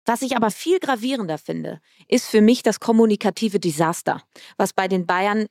Was 0.05 0.21
ich 0.21 0.35
aber 0.35 0.51
viel 0.51 0.79
gravierender 0.79 1.37
finde, 1.37 1.81
ist 2.07 2.27
für 2.27 2.41
mich 2.41 2.63
das 2.63 2.79
kommunikative 2.79 3.59
Desaster, 3.59 4.23
was 4.55 4.73
bei 4.73 4.87
den 4.87 5.05
Bayern 5.05 5.47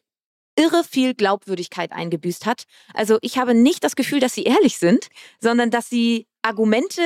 irre 0.59 0.83
viel 0.83 1.15
Glaubwürdigkeit 1.15 1.93
eingebüßt 1.93 2.47
hat. 2.47 2.65
Also 2.95 3.19
ich 3.21 3.39
habe 3.39 3.55
nicht 3.55 3.85
das 3.85 3.95
Gefühl, 3.95 4.21
dass 4.21 4.35
sie 4.35 4.45
ehrlich 4.45 4.79
sind, 4.79 5.09
sondern 5.41 5.71
dass 5.71 5.91
sie 5.91 6.27
Argumente 6.43 7.03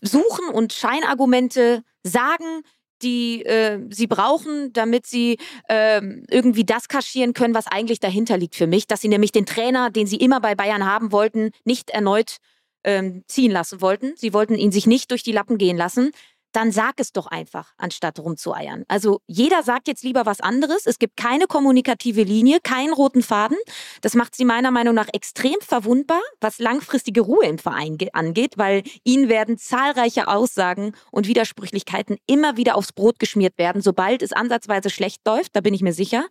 suchen 0.00 0.48
und 0.52 0.72
Scheinargumente 0.72 1.82
sagen, 2.02 2.62
die 3.02 3.44
äh, 3.44 3.80
sie 3.90 4.06
brauchen, 4.06 4.72
damit 4.72 5.06
sie 5.06 5.38
äh, 5.68 6.00
irgendwie 6.30 6.64
das 6.64 6.88
kaschieren 6.88 7.32
können, 7.32 7.54
was 7.54 7.66
eigentlich 7.66 8.00
dahinter 8.00 8.38
liegt 8.38 8.54
für 8.54 8.66
mich, 8.66 8.86
dass 8.86 9.00
sie 9.00 9.08
nämlich 9.08 9.32
den 9.32 9.46
Trainer, 9.46 9.90
den 9.90 10.06
sie 10.06 10.16
immer 10.16 10.40
bei 10.40 10.54
Bayern 10.54 10.86
haben 10.86 11.12
wollten, 11.12 11.50
nicht 11.64 11.90
erneut 11.90 12.36
ähm, 12.84 13.24
ziehen 13.26 13.52
lassen 13.52 13.80
wollten. 13.80 14.14
Sie 14.16 14.32
wollten 14.32 14.54
ihn 14.54 14.72
sich 14.72 14.86
nicht 14.86 15.10
durch 15.10 15.22
die 15.22 15.32
Lappen 15.32 15.58
gehen 15.58 15.76
lassen 15.76 16.12
dann 16.52 16.70
sag 16.72 16.94
es 16.98 17.12
doch 17.12 17.26
einfach, 17.26 17.72
anstatt 17.76 18.18
rumzueiern. 18.18 18.84
Also 18.88 19.20
jeder 19.26 19.62
sagt 19.62 19.88
jetzt 19.88 20.04
lieber 20.04 20.26
was 20.26 20.40
anderes. 20.40 20.86
Es 20.86 20.98
gibt 20.98 21.16
keine 21.16 21.46
kommunikative 21.46 22.22
Linie, 22.22 22.58
keinen 22.62 22.92
roten 22.92 23.22
Faden. 23.22 23.56
Das 24.00 24.14
macht 24.14 24.36
sie 24.36 24.44
meiner 24.44 24.70
Meinung 24.70 24.94
nach 24.94 25.08
extrem 25.12 25.56
verwundbar, 25.60 26.20
was 26.40 26.58
langfristige 26.58 27.22
Ruhe 27.22 27.46
im 27.46 27.58
Verein 27.58 27.98
angeht, 28.12 28.54
weil 28.56 28.82
ihnen 29.04 29.28
werden 29.28 29.58
zahlreiche 29.58 30.28
Aussagen 30.28 30.92
und 31.10 31.26
Widersprüchlichkeiten 31.26 32.16
immer 32.26 32.56
wieder 32.56 32.76
aufs 32.76 32.92
Brot 32.92 33.18
geschmiert 33.18 33.58
werden, 33.58 33.82
sobald 33.82 34.22
es 34.22 34.32
ansatzweise 34.32 34.90
schlecht 34.90 35.22
läuft. 35.26 35.56
Da 35.56 35.60
bin 35.60 35.74
ich 35.74 35.82
mir 35.82 35.92
sicher. 35.92 36.26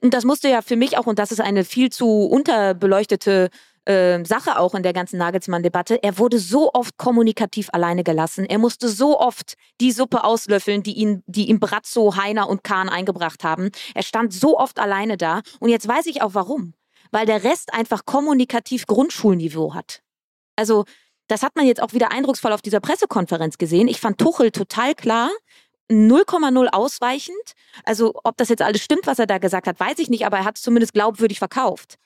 Und 0.00 0.14
das 0.14 0.24
musste 0.24 0.48
ja 0.48 0.62
für 0.62 0.76
mich 0.76 0.96
auch, 0.98 1.06
und 1.06 1.18
das 1.18 1.32
ist 1.32 1.40
eine 1.40 1.64
viel 1.64 1.90
zu 1.90 2.24
unterbeleuchtete 2.26 3.50
äh, 3.86 4.24
Sache 4.24 4.58
auch 4.58 4.74
in 4.74 4.82
der 4.82 4.92
ganzen 4.92 5.18
Nagelsmann-Debatte. 5.18 6.02
Er 6.02 6.18
wurde 6.18 6.38
so 6.38 6.72
oft 6.72 6.96
kommunikativ 6.98 7.68
alleine 7.72 8.04
gelassen. 8.04 8.44
Er 8.44 8.58
musste 8.58 8.88
so 8.88 9.18
oft 9.18 9.54
die 9.80 9.92
Suppe 9.92 10.24
auslöffeln, 10.24 10.82
die 10.82 10.92
ihn, 10.92 11.22
die 11.26 11.48
ihm 11.48 11.60
Brazzo, 11.60 12.16
Heiner 12.16 12.48
und 12.48 12.62
Kahn 12.64 12.88
eingebracht 12.88 13.44
haben. 13.44 13.70
Er 13.94 14.02
stand 14.02 14.32
so 14.32 14.58
oft 14.58 14.78
alleine 14.78 15.16
da. 15.16 15.40
Und 15.60 15.70
jetzt 15.70 15.88
weiß 15.88 16.06
ich 16.06 16.22
auch 16.22 16.34
warum. 16.34 16.74
Weil 17.10 17.26
der 17.26 17.42
Rest 17.42 17.74
einfach 17.74 18.04
kommunikativ 18.04 18.86
Grundschulniveau 18.86 19.74
hat. 19.74 20.02
Also, 20.56 20.84
das 21.26 21.42
hat 21.42 21.56
man 21.56 21.66
jetzt 21.66 21.82
auch 21.82 21.92
wieder 21.92 22.12
eindrucksvoll 22.12 22.52
auf 22.52 22.62
dieser 22.62 22.80
Pressekonferenz 22.80 23.56
gesehen. 23.56 23.88
Ich 23.88 24.00
fand 24.00 24.18
Tuchel 24.18 24.50
total 24.50 24.94
klar. 24.94 25.30
0,0 25.90 26.68
ausweichend. 26.68 27.36
Also, 27.84 28.12
ob 28.24 28.36
das 28.36 28.48
jetzt 28.48 28.62
alles 28.62 28.82
stimmt, 28.82 29.06
was 29.06 29.18
er 29.18 29.26
da 29.26 29.38
gesagt 29.38 29.66
hat, 29.66 29.80
weiß 29.80 29.98
ich 29.98 30.08
nicht, 30.08 30.24
aber 30.24 30.38
er 30.38 30.44
hat 30.44 30.56
es 30.56 30.62
zumindest 30.62 30.92
glaubwürdig 30.92 31.38
verkauft. 31.38 31.98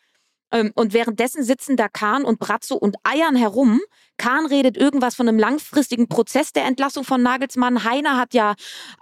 Ähm, 0.54 0.70
und 0.74 0.94
währenddessen 0.94 1.42
sitzen 1.42 1.76
da 1.76 1.88
Kahn 1.88 2.24
und 2.24 2.38
Bratzo 2.38 2.76
und 2.76 2.96
eiern 3.02 3.34
herum. 3.34 3.80
Kahn 4.16 4.46
redet 4.46 4.76
irgendwas 4.76 5.16
von 5.16 5.28
einem 5.28 5.38
langfristigen 5.38 6.08
Prozess 6.08 6.52
der 6.52 6.64
Entlassung 6.64 7.02
von 7.02 7.20
Nagelsmann. 7.20 7.82
Heiner 7.82 8.16
hat 8.16 8.32
ja 8.32 8.54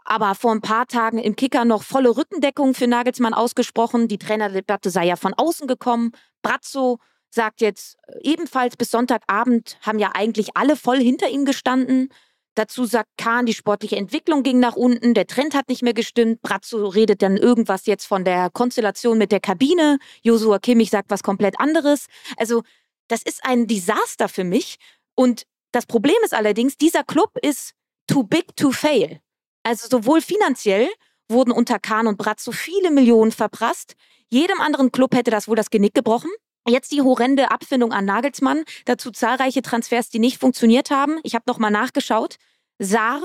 aber 0.04 0.34
vor 0.34 0.52
ein 0.52 0.62
paar 0.62 0.86
Tagen 0.86 1.18
im 1.18 1.36
Kicker 1.36 1.66
noch 1.66 1.82
volle 1.82 2.16
Rückendeckung 2.16 2.74
für 2.74 2.86
Nagelsmann 2.86 3.34
ausgesprochen. 3.34 4.08
Die 4.08 4.18
Trainerdebatte 4.18 4.88
sei 4.88 5.04
ja 5.04 5.16
von 5.16 5.34
außen 5.34 5.68
gekommen. 5.68 6.12
Bratzo 6.40 6.98
sagt 7.28 7.60
jetzt 7.60 7.98
ebenfalls 8.22 8.76
bis 8.76 8.90
Sonntagabend 8.90 9.78
haben 9.82 9.98
ja 9.98 10.12
eigentlich 10.14 10.56
alle 10.56 10.76
voll 10.76 10.98
hinter 10.98 11.28
ihm 11.28 11.44
gestanden. 11.44 12.08
Dazu 12.54 12.84
sagt 12.84 13.08
Kahn, 13.16 13.46
die 13.46 13.54
sportliche 13.54 13.96
Entwicklung 13.96 14.42
ging 14.42 14.60
nach 14.60 14.76
unten, 14.76 15.14
der 15.14 15.26
Trend 15.26 15.54
hat 15.54 15.68
nicht 15.68 15.82
mehr 15.82 15.94
gestimmt. 15.94 16.42
Brazzo 16.42 16.86
redet 16.86 17.22
dann 17.22 17.36
irgendwas 17.36 17.86
jetzt 17.86 18.04
von 18.04 18.24
der 18.24 18.50
Konstellation 18.50 19.16
mit 19.16 19.32
der 19.32 19.40
Kabine. 19.40 19.98
Josua 20.22 20.58
Kimmich 20.58 20.90
sagt 20.90 21.10
was 21.10 21.22
komplett 21.22 21.58
anderes. 21.58 22.06
Also, 22.36 22.62
das 23.08 23.22
ist 23.22 23.44
ein 23.44 23.66
Desaster 23.66 24.28
für 24.28 24.44
mich. 24.44 24.76
Und 25.14 25.44
das 25.72 25.86
Problem 25.86 26.16
ist 26.24 26.34
allerdings, 26.34 26.76
dieser 26.76 27.04
Club 27.04 27.30
ist 27.40 27.72
too 28.06 28.22
big 28.22 28.54
to 28.56 28.70
fail. 28.70 29.20
Also 29.62 29.88
sowohl 29.88 30.20
finanziell 30.20 30.88
wurden 31.28 31.52
unter 31.52 31.78
Kahn 31.78 32.06
und 32.06 32.18
Brazzo 32.18 32.52
viele 32.52 32.90
Millionen 32.90 33.32
verprasst. 33.32 33.94
Jedem 34.28 34.60
anderen 34.60 34.92
Club 34.92 35.14
hätte 35.14 35.30
das 35.30 35.48
wohl 35.48 35.56
das 35.56 35.70
Genick 35.70 35.94
gebrochen. 35.94 36.30
Jetzt 36.68 36.92
die 36.92 37.02
horrende 37.02 37.50
Abfindung 37.50 37.92
an 37.92 38.04
Nagelsmann, 38.04 38.64
dazu 38.84 39.10
zahlreiche 39.10 39.62
Transfers, 39.62 40.10
die 40.10 40.20
nicht 40.20 40.38
funktioniert 40.38 40.90
haben. 40.90 41.18
Ich 41.24 41.34
habe 41.34 41.44
nochmal 41.48 41.72
nachgeschaut. 41.72 42.36
Saar, 42.78 43.20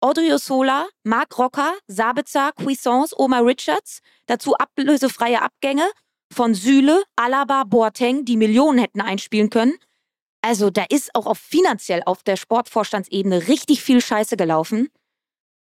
Odriozola, 0.00 0.88
Marc 1.04 1.38
Rocker, 1.38 1.74
Sabitzer, 1.86 2.50
Cuisance, 2.52 3.14
Omar 3.16 3.46
Richards, 3.46 4.00
dazu 4.26 4.56
ablösefreie 4.56 5.40
Abgänge 5.40 5.88
von 6.32 6.54
Süle, 6.54 7.04
Alaba, 7.14 7.64
Boateng, 7.64 8.24
die 8.24 8.36
Millionen 8.36 8.78
hätten 8.78 9.00
einspielen 9.00 9.48
können. 9.48 9.74
Also 10.40 10.70
da 10.70 10.84
ist 10.88 11.14
auch 11.14 11.26
auf 11.26 11.38
finanziell 11.38 12.02
auf 12.04 12.24
der 12.24 12.36
Sportvorstandsebene 12.36 13.46
richtig 13.46 13.82
viel 13.82 14.00
Scheiße 14.00 14.36
gelaufen. 14.36 14.88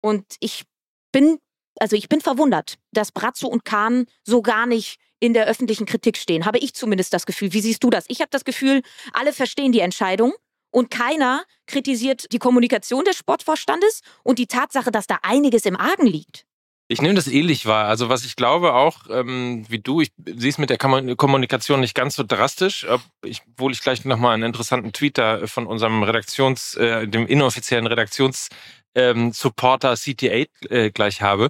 Und 0.01 0.25
ich 0.39 0.63
bin, 1.11 1.37
also 1.81 1.95
ich 1.95 2.07
bin 2.09 2.21
verwundert, 2.21 2.77
dass 2.91 3.11
Brazzo 3.11 3.47
und 3.47 3.65
Kahn 3.65 4.05
so 4.23 4.41
gar 4.41 4.67
nicht 4.67 4.97
in 5.19 5.33
der 5.33 5.47
öffentlichen 5.47 5.85
Kritik 5.85 6.15
stehen. 6.17 6.45
Habe 6.45 6.59
ich 6.59 6.75
zumindest 6.75 7.13
das 7.13 7.25
Gefühl. 7.25 7.53
Wie 7.53 7.61
siehst 7.61 7.83
du 7.83 7.89
das? 7.89 8.05
Ich 8.07 8.21
habe 8.21 8.29
das 8.29 8.45
Gefühl, 8.45 8.83
alle 9.13 9.33
verstehen 9.33 9.71
die 9.71 9.79
Entscheidung 9.79 10.33
und 10.71 10.91
keiner 10.91 11.43
kritisiert 11.65 12.31
die 12.31 12.39
Kommunikation 12.39 13.03
des 13.03 13.17
Sportvorstandes 13.17 14.01
und 14.23 14.37
die 14.37 14.47
Tatsache, 14.47 14.91
dass 14.91 15.07
da 15.07 15.19
einiges 15.23 15.65
im 15.65 15.75
Argen 15.75 16.05
liegt. 16.05 16.45
Ich 16.87 17.01
nehme 17.01 17.13
das 17.13 17.27
ähnlich 17.27 17.65
wahr. 17.65 17.87
Also 17.87 18.09
was 18.09 18.25
ich 18.25 18.35
glaube 18.35 18.73
auch, 18.73 19.03
ähm, 19.09 19.65
wie 19.69 19.79
du, 19.79 20.01
ich 20.01 20.11
sehe 20.25 20.49
es 20.49 20.57
mit 20.57 20.69
der 20.69 20.77
Kommunikation 20.77 21.79
nicht 21.79 21.95
ganz 21.95 22.15
so 22.15 22.23
drastisch, 22.27 22.85
obwohl 22.85 23.71
ich 23.71 23.81
gleich 23.81 24.03
nochmal 24.03 24.33
einen 24.33 24.43
interessanten 24.43 24.91
Tweet 24.91 25.17
da 25.17 25.47
von 25.47 25.67
unserem 25.67 26.03
Redaktions, 26.03 26.75
äh, 26.75 27.07
dem 27.07 27.27
inoffiziellen 27.27 27.87
Redaktionssupporter 27.87 28.80
ähm, 28.95 29.31
CT8 29.31 30.69
äh, 30.69 30.91
gleich 30.91 31.21
habe, 31.21 31.49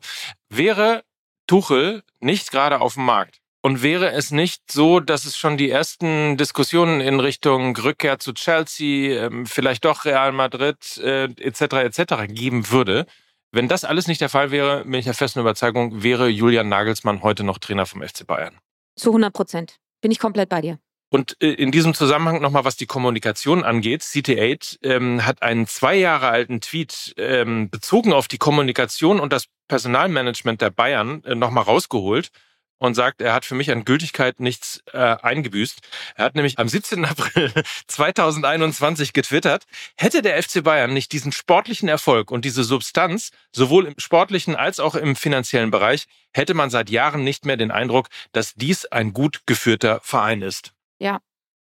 wäre 0.49 1.03
Tuchel 1.47 2.03
nicht 2.19 2.51
gerade 2.51 2.81
auf 2.81 2.95
dem 2.95 3.05
Markt 3.05 3.41
und 3.61 3.83
wäre 3.83 4.11
es 4.11 4.31
nicht 4.31 4.71
so, 4.71 4.99
dass 4.99 5.25
es 5.25 5.37
schon 5.37 5.57
die 5.57 5.69
ersten 5.69 6.37
Diskussionen 6.37 7.01
in 7.01 7.19
Richtung 7.19 7.75
Rückkehr 7.77 8.19
zu 8.19 8.33
Chelsea, 8.33 9.25
ähm, 9.25 9.45
vielleicht 9.45 9.85
doch 9.85 10.05
Real 10.05 10.31
Madrid 10.31 10.97
äh, 10.97 11.25
etc. 11.25 11.61
etc. 11.61 12.27
geben 12.27 12.69
würde, 12.71 13.05
wenn 13.51 13.67
das 13.67 13.83
alles 13.83 14.07
nicht 14.07 14.21
der 14.21 14.29
Fall 14.29 14.51
wäre, 14.51 14.83
bin 14.83 14.93
ich 14.93 15.05
der 15.05 15.13
festen 15.13 15.41
Überzeugung, 15.41 16.03
wäre 16.03 16.29
Julian 16.29 16.69
Nagelsmann 16.69 17.21
heute 17.21 17.43
noch 17.43 17.57
Trainer 17.57 17.85
vom 17.85 18.01
FC 18.01 18.25
Bayern. 18.25 18.57
Zu 18.95 19.09
100 19.09 19.33
Prozent. 19.33 19.75
Bin 19.99 20.11
ich 20.11 20.19
komplett 20.19 20.49
bei 20.49 20.61
dir. 20.61 20.79
Und 21.13 21.35
äh, 21.41 21.51
in 21.51 21.71
diesem 21.71 21.93
Zusammenhang 21.93 22.41
nochmal, 22.41 22.63
was 22.63 22.77
die 22.77 22.85
Kommunikation 22.85 23.65
angeht, 23.65 24.01
CT8 24.01 24.79
ähm, 24.81 25.25
hat 25.25 25.41
einen 25.41 25.67
zwei 25.67 25.95
Jahre 25.95 26.29
alten 26.29 26.61
Tweet 26.61 27.13
ähm, 27.17 27.69
bezogen 27.69 28.13
auf 28.13 28.29
die 28.29 28.37
Kommunikation 28.37 29.19
und 29.19 29.33
das 29.33 29.47
Personalmanagement 29.67 30.61
der 30.61 30.69
Bayern 30.69 31.21
äh, 31.25 31.35
nochmal 31.35 31.65
rausgeholt 31.65 32.31
und 32.77 32.95
sagt, 32.95 33.21
er 33.21 33.33
hat 33.33 33.43
für 33.43 33.55
mich 33.55 33.71
an 33.71 33.83
Gültigkeit 33.83 34.39
nichts 34.39 34.83
äh, 34.93 34.97
eingebüßt. 34.99 35.81
Er 36.15 36.23
hat 36.23 36.35
nämlich 36.35 36.59
am 36.59 36.69
17. 36.69 37.03
April 37.03 37.51
2021 37.87 39.11
getwittert, 39.11 39.65
hätte 39.97 40.21
der 40.21 40.41
FC 40.41 40.63
Bayern 40.63 40.93
nicht 40.93 41.11
diesen 41.11 41.33
sportlichen 41.33 41.89
Erfolg 41.89 42.31
und 42.31 42.45
diese 42.45 42.63
Substanz 42.63 43.31
sowohl 43.51 43.85
im 43.87 43.95
sportlichen 43.97 44.55
als 44.55 44.79
auch 44.79 44.95
im 44.95 45.17
finanziellen 45.17 45.71
Bereich, 45.71 46.05
hätte 46.33 46.53
man 46.53 46.69
seit 46.69 46.89
Jahren 46.89 47.25
nicht 47.25 47.45
mehr 47.45 47.57
den 47.57 47.71
Eindruck, 47.71 48.07
dass 48.31 48.53
dies 48.55 48.85
ein 48.85 49.11
gut 49.11 49.41
geführter 49.45 49.99
Verein 50.01 50.41
ist. 50.41 50.71
Ja, 51.01 51.19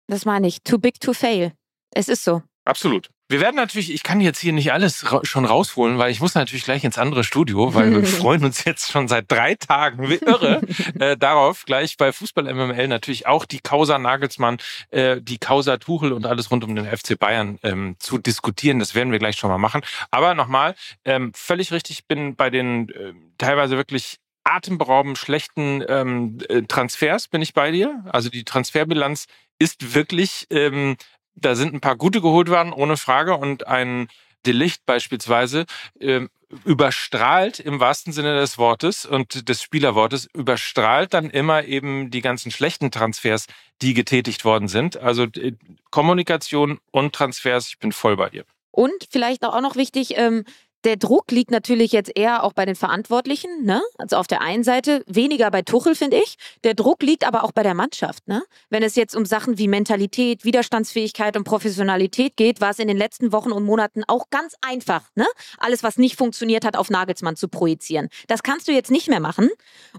das 0.09 0.25
meine 0.25 0.49
ich. 0.49 0.63
Too 0.65 0.79
big 0.79 1.01
to 1.01 1.13
fail. 1.13 1.53
Es 1.95 2.09
ist 2.09 2.25
so. 2.25 2.43
Absolut. 2.65 3.09
Wir 3.29 3.41
werden 3.41 3.57
natürlich, 3.57 3.93
ich 3.93 4.03
kann 4.03 4.21
jetzt 4.21 4.41
hier 4.41 4.53
nicht 4.53 4.73
alles 4.73 5.13
ra 5.13 5.21
schon 5.23 5.45
rausholen, 5.45 5.99
weil 5.99 6.11
ich 6.11 6.21
muss 6.21 6.35
natürlich 6.35 6.65
gleich 6.65 6.83
ins 6.83 6.99
andere 6.99 7.23
Studio, 7.23 7.75
weil 7.75 7.93
wir 7.93 8.03
freuen 8.07 8.45
uns 8.45 8.65
jetzt 8.65 8.91
schon 8.91 9.07
seit 9.07 9.31
drei 9.31 9.55
Tagen 9.55 10.09
wie 10.09 10.17
irre 10.17 10.63
äh, 10.99 11.17
darauf, 11.17 11.67
gleich 11.67 11.97
bei 11.97 12.11
Fußball 12.11 12.53
MML 12.53 12.89
natürlich 12.89 13.27
auch 13.27 13.45
die 13.45 13.61
Causa 13.61 13.99
Nagelsmann, 13.99 14.59
äh, 14.91 15.21
die 15.21 15.39
Causa 15.39 15.77
Tuchel 15.77 16.13
und 16.13 16.27
alles 16.27 16.51
rund 16.51 16.65
um 16.65 16.75
den 16.75 16.87
FC 16.87 17.19
Bayern 17.19 17.59
ähm, 17.63 17.97
zu 17.99 18.19
diskutieren. 18.19 18.81
Das 18.81 18.95
werden 18.95 19.13
wir 19.13 19.19
gleich 19.19 19.37
schon 19.37 19.51
mal 19.51 19.59
machen. 19.59 19.83
Aber 20.11 20.35
nochmal, 20.35 20.75
ähm, 21.05 21.33
völlig 21.35 21.71
richtig, 21.71 22.07
bin 22.07 22.35
bei 22.35 22.51
den 22.51 22.89
äh, 22.89 23.13
teilweise 23.37 23.77
wirklich 23.77 24.19
atemberaubend 24.49 25.19
schlechten 25.19 25.85
ähm, 25.89 26.39
äh, 26.49 26.63
Transfers 26.63 27.29
bin 27.29 27.43
ich 27.43 27.55
bei 27.55 27.71
dir. 27.71 28.05
Also 28.13 28.31
die 28.31 28.45
Transferbilanz 28.45 29.27
ist 29.59 29.95
wirklich 29.95 30.47
ähm, 30.51 30.97
da 31.41 31.55
sind 31.55 31.75
ein 31.75 31.81
paar 31.81 31.97
gute 31.97 32.21
geholt 32.21 32.49
worden, 32.49 32.73
ohne 32.73 32.97
Frage. 32.97 33.37
Und 33.37 33.67
ein 33.67 34.09
Delicht 34.47 34.85
beispielsweise 34.87 35.67
äh, 36.01 36.27
überstrahlt 36.65 37.61
im 37.61 37.81
wahrsten 37.81 38.13
Sinne 38.13 38.39
des 38.39 38.57
Wortes 38.57 39.05
und 39.05 39.49
des 39.49 39.63
Spielerwortes, 39.63 40.29
überstrahlt 40.33 41.13
dann 41.13 41.31
immer 41.31 41.65
eben 41.65 42.11
die 42.11 42.23
ganzen 42.23 42.51
schlechten 42.51 42.91
Transfers, 42.91 43.47
die 43.83 43.95
getätigt 43.95 44.45
worden 44.45 44.69
sind. 44.69 44.97
Also 44.97 45.25
äh, 45.25 45.53
Kommunikation 45.91 46.79
und 46.91 47.15
Transfers, 47.15 47.69
ich 47.69 47.79
bin 47.79 47.93
voll 47.93 48.17
bei 48.17 48.31
dir. 48.31 48.45
Und 48.71 49.09
vielleicht 49.11 49.45
auch 49.45 49.61
noch 49.61 49.77
wichtig, 49.77 50.17
ähm, 50.17 50.45
der 50.85 50.97
Druck 50.97 51.31
liegt 51.33 51.51
natürlich 51.51 51.93
jetzt 51.93 52.11
eher 52.15 52.45
auch 52.45 52.53
bei 52.53 52.65
den 52.65 52.77
Verantwortlichen, 52.77 53.65
ne? 53.65 53.83
Also 53.99 54.17
auf 54.17 54.27
der 54.27 54.41
einen 54.43 54.63
Seite 54.63 55.03
weniger 55.07 55.51
bei 55.51 55.63
Tuchel, 55.63 55.95
finde 55.95 56.19
ich. 56.19 56.37
Der 56.63 56.75
Druck 56.75 57.03
liegt 57.03 57.27
aber 57.27 57.43
auch 57.43 57.53
bei 57.53 57.63
der 57.63 57.75
Mannschaft, 57.75 58.29
ne? 58.29 58.43
Wenn 58.71 58.83
es 58.83 58.95
jetzt 58.95 59.17
um 59.17 59.27
Sachen 59.27 59.59
wie 59.59 59.67
Mentalität, 59.67 60.45
Widerstandsfähigkeit 60.45 61.37
und 61.37 61.45
Professionalität 61.45 62.37
geht, 62.37 62.61
war 62.61 62.71
es 62.71 62.79
in 62.79 62.89
den 62.89 62.97
letzten 62.97 63.33
Wochen 63.33 63.51
und 63.51 63.65
Monaten 63.65 64.05
auch 64.07 64.31
ganz 64.31 64.55
einfach, 64.61 65.03
ne? 65.17 65.27
Alles, 65.59 65.83
was 65.83 65.99
nicht 65.99 66.17
funktioniert 66.17 66.65
hat, 66.65 66.77
auf 66.77 66.91
Nagelsmann 66.91 67.37
zu 67.37 67.49
projizieren. 67.49 68.09
Das 68.29 68.43
kannst 68.43 68.69
du 68.69 68.73
jetzt 68.73 68.91
nicht 68.91 69.09
mehr 69.09 69.21
machen. 69.21 69.51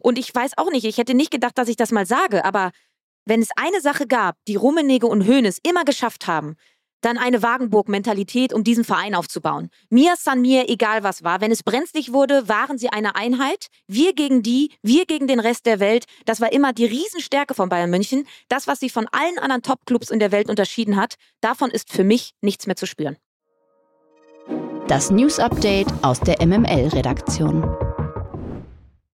Und 0.01 0.17
ich 0.17 0.33
weiß 0.33 0.57
auch 0.57 0.71
nicht, 0.71 0.85
ich 0.85 0.97
hätte 0.97 1.13
nicht 1.13 1.31
gedacht, 1.31 1.57
dass 1.57 1.67
ich 1.67 1.75
das 1.75 1.91
mal 1.91 2.05
sage, 2.05 2.45
aber 2.45 2.71
wenn 3.25 3.41
es 3.41 3.49
eine 3.55 3.81
Sache 3.81 4.07
gab, 4.07 4.37
die 4.47 4.55
Rummenigge 4.55 5.07
und 5.07 5.27
Hoeneß 5.27 5.59
immer 5.63 5.83
geschafft 5.83 6.25
haben, 6.25 6.55
dann 7.01 7.17
eine 7.17 7.41
Wagenburg-Mentalität, 7.41 8.53
um 8.53 8.63
diesen 8.63 8.83
Verein 8.83 9.15
aufzubauen. 9.15 9.69
Mir, 9.89 10.15
San 10.17 10.41
mir, 10.41 10.69
egal 10.69 11.03
was 11.03 11.23
war. 11.23 11.41
Wenn 11.41 11.51
es 11.51 11.63
brenzlig 11.63 12.13
wurde, 12.13 12.47
waren 12.47 12.77
sie 12.77 12.89
eine 12.89 13.15
Einheit. 13.15 13.67
Wir 13.87 14.13
gegen 14.13 14.43
die, 14.43 14.71
wir 14.81 15.05
gegen 15.05 15.27
den 15.27 15.39
Rest 15.39 15.65
der 15.65 15.79
Welt. 15.79 16.05
Das 16.25 16.41
war 16.41 16.51
immer 16.51 16.73
die 16.73 16.85
Riesenstärke 16.85 17.53
von 17.53 17.69
Bayern 17.69 17.89
München. 17.89 18.27
Das, 18.47 18.67
was 18.67 18.79
sie 18.79 18.89
von 18.89 19.07
allen 19.11 19.39
anderen 19.39 19.61
Top-Clubs 19.61 20.09
in 20.09 20.19
der 20.19 20.31
Welt 20.31 20.49
unterschieden 20.49 20.95
hat, 20.95 21.15
davon 21.41 21.71
ist 21.71 21.91
für 21.91 22.03
mich 22.03 22.33
nichts 22.41 22.67
mehr 22.67 22.75
zu 22.75 22.85
spüren. 22.85 23.17
Das 24.87 25.11
News 25.11 25.39
Update 25.39 25.87
aus 26.01 26.19
der 26.19 26.43
MML-Redaktion. 26.45 27.63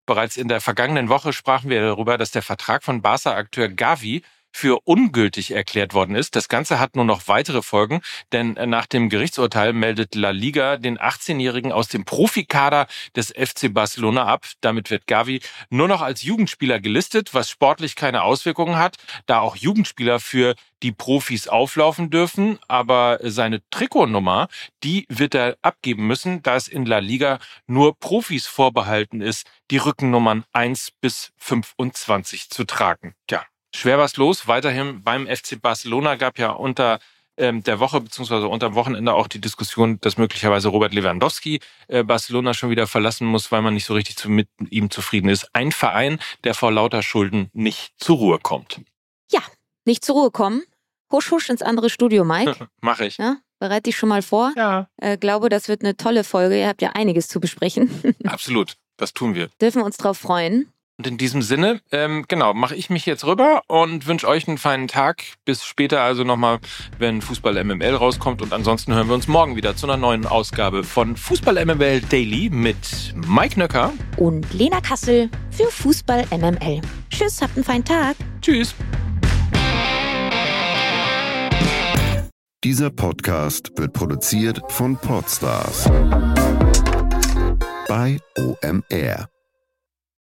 Bereits 0.06 0.38
in 0.38 0.48
der 0.48 0.62
vergangenen 0.62 1.10
Woche 1.10 1.34
sprachen 1.34 1.69
wir 1.69 1.82
darüber, 1.82 2.17
dass 2.17 2.32
der 2.32 2.43
Vertrag 2.43 2.84
von 2.84 3.02
Barca-Akteur 3.02 3.69
Gavi 3.69 4.21
für 4.56 4.80
ungültig 4.86 5.52
erklärt 5.52 5.94
worden 5.94 6.15
ist. 6.15 6.34
Das 6.38 6.48
Ganze 6.48 6.80
hat 6.80 6.96
nur 6.96 7.04
noch 7.04 7.28
weitere 7.28 7.62
Folgen, 7.62 8.00
denn 8.32 8.54
nach 8.54 8.86
dem 8.86 9.10
Gerichtsurteil 9.10 9.74
meldet 9.74 10.15
La 10.15 10.30
Liga 10.30 10.78
den 10.78 10.98
18-Jährigen 10.98 11.74
aus 11.74 11.89
dem 11.89 12.06
Profikader 12.06 12.88
des 13.18 13.34
FC 13.36 13.74
Barcelona 13.74 14.28
ab. 14.28 14.46
Damit 14.62 14.91
wird 14.91 15.08
Gavi 15.08 15.41
nur 15.70 15.89
noch 15.89 16.02
als 16.02 16.24
Jugendspieler 16.24 16.80
gelistet, 16.80 17.34
was 17.34 17.50
sportlich 17.50 17.98
keine 17.98 18.24
Auswirkungen 18.24 18.78
hat, 18.78 18.96
da 19.26 19.41
auch 19.41 19.58
Jugendspieler 19.58 20.22
für 20.22 20.56
die 20.82 20.94
Profis 20.94 21.50
auflaufen 21.50 22.10
dürfen, 22.10 22.58
aber 22.70 23.20
seine 23.24 23.62
Trikotnummer, 23.72 24.48
die 24.86 25.06
wird 25.10 25.36
er 25.36 25.58
abgeben 25.63 26.08
müssen, 26.08 26.44
da 26.44 26.56
es 26.56 26.70
in 26.70 26.86
La 26.86 27.00
Liga 27.00 27.39
nur 27.68 28.00
Profis 28.00 28.48
vorbehalten 28.48 29.20
ist, 29.20 29.48
die 29.70 29.78
Rückennummern 29.78 30.46
1 30.54 30.91
bis 31.02 31.34
25 31.39 32.50
zu 32.50 32.63
tragen. 32.63 33.15
Tja, 33.28 33.44
schwer 33.76 33.98
was 33.98 34.18
los. 34.18 34.48
Weiterhin 34.48 35.04
beim 35.04 35.28
FC 35.28 35.62
Barcelona 35.62 36.16
gab 36.16 36.40
ja 36.40 36.52
unter 36.52 37.00
ähm, 37.38 37.64
der 37.64 37.80
Woche 37.80 38.02
beziehungsweise 38.02 38.48
unter 38.48 38.70
dem 38.70 38.76
Wochenende 38.76 39.14
auch 39.14 39.28
die 39.28 39.42
Diskussion, 39.42 40.00
dass 40.02 40.18
möglicherweise 40.18 40.70
Robert 40.70 40.94
Lewandowski 40.94 41.60
äh, 41.88 42.04
Barcelona 42.04 42.54
schon 42.54 42.70
wieder 42.70 42.88
verlassen 42.88 43.28
muss, 43.28 43.52
weil 43.52 43.62
man 43.62 43.74
nicht 43.74 43.86
so 43.86 43.94
richtig 43.94 44.16
zu, 44.16 44.30
mit 44.30 44.48
ihm 44.70 44.90
zufrieden 44.90 45.30
ist. 45.30 45.50
Ein 45.54 45.72
Verein, 45.72 46.20
der 46.44 46.54
vor 46.54 46.72
lauter 46.72 47.04
Schulden 47.04 47.50
nicht 47.54 47.94
zur 47.98 48.18
Ruhe 48.18 48.40
kommt. 48.40 48.82
Ja, 49.32 49.42
nicht 49.86 50.06
zur 50.06 50.16
Ruhe 50.16 50.32
kommen. 50.32 50.64
Husch, 51.12 51.30
husch 51.32 51.50
ins 51.50 51.62
andere 51.62 51.90
Studio, 51.90 52.24
Mike. 52.24 52.70
Mach 52.82 53.00
ich. 53.00 53.18
Ja, 53.18 53.38
bereite 53.60 53.84
dich 53.84 53.98
schon 53.98 54.10
mal 54.10 54.22
vor. 54.22 54.54
Ja. 54.56 54.88
Äh, 54.98 55.18
glaube, 55.18 55.50
das 55.50 55.68
wird 55.68 55.82
eine 55.82 55.98
tolle 55.98 56.24
Folge. 56.24 56.60
Ihr 56.60 56.68
habt 56.68 56.82
ja 56.82 56.92
einiges 56.94 57.28
zu 57.28 57.40
besprechen. 57.40 57.90
Absolut. 58.24 58.78
Das 58.98 59.14
tun 59.14 59.36
wir. 59.36 59.50
Dürfen 59.62 59.82
wir 59.82 59.86
uns 59.86 59.98
drauf 59.98 60.18
freuen. 60.18 60.72
Und 60.97 61.08
in 61.08 61.17
diesem 61.17 61.41
Sinne, 61.41 61.81
ähm, 61.91 62.23
genau, 62.27 62.53
mache 62.53 62.75
ich 62.75 62.89
mich 62.89 63.05
jetzt 63.05 63.25
rüber 63.25 63.62
und 63.67 64.08
wünsche 64.08 64.27
euch 64.27 64.47
einen 64.47 64.58
feinen 64.58 64.88
Tag. 64.88 65.23
Bis 65.43 65.65
später 65.65 66.01
also 66.01 66.23
nochmal, 66.23 66.60
wenn 66.99 67.21
Fußball 67.21 67.62
MML 67.63 67.95
rauskommt. 67.95 68.41
Und 68.41 68.53
ansonsten 68.53 68.93
hören 68.93 69.08
wir 69.08 69.15
uns 69.15 69.27
morgen 69.27 69.58
wieder 69.58 69.75
zu 69.75 69.88
einer 69.88 69.97
neuen 69.97 70.25
Ausgabe 70.25 70.84
von 70.86 71.17
Fußball 71.17 71.63
MML 71.65 72.01
Daily 72.01 72.49
mit 72.49 73.13
Mike 73.27 73.60
Nöcker 73.60 73.91
und 74.15 74.53
Lena 74.53 74.79
Kassel 74.79 75.29
für 75.51 75.69
Fußball 75.69 76.27
MML. 76.31 76.79
Tschüss, 77.10 77.41
habt 77.41 77.58
einen 77.58 77.65
feinen 77.65 77.86
Tag. 77.86 78.15
Tschüss. 78.41 78.73
Dieser 82.63 82.89
Podcast 82.89 83.71
wird 83.75 83.93
produziert 83.93 84.62
von 84.69 84.97
Podstars 84.97 85.89
bei 87.88 88.17
OMR. 88.38 89.35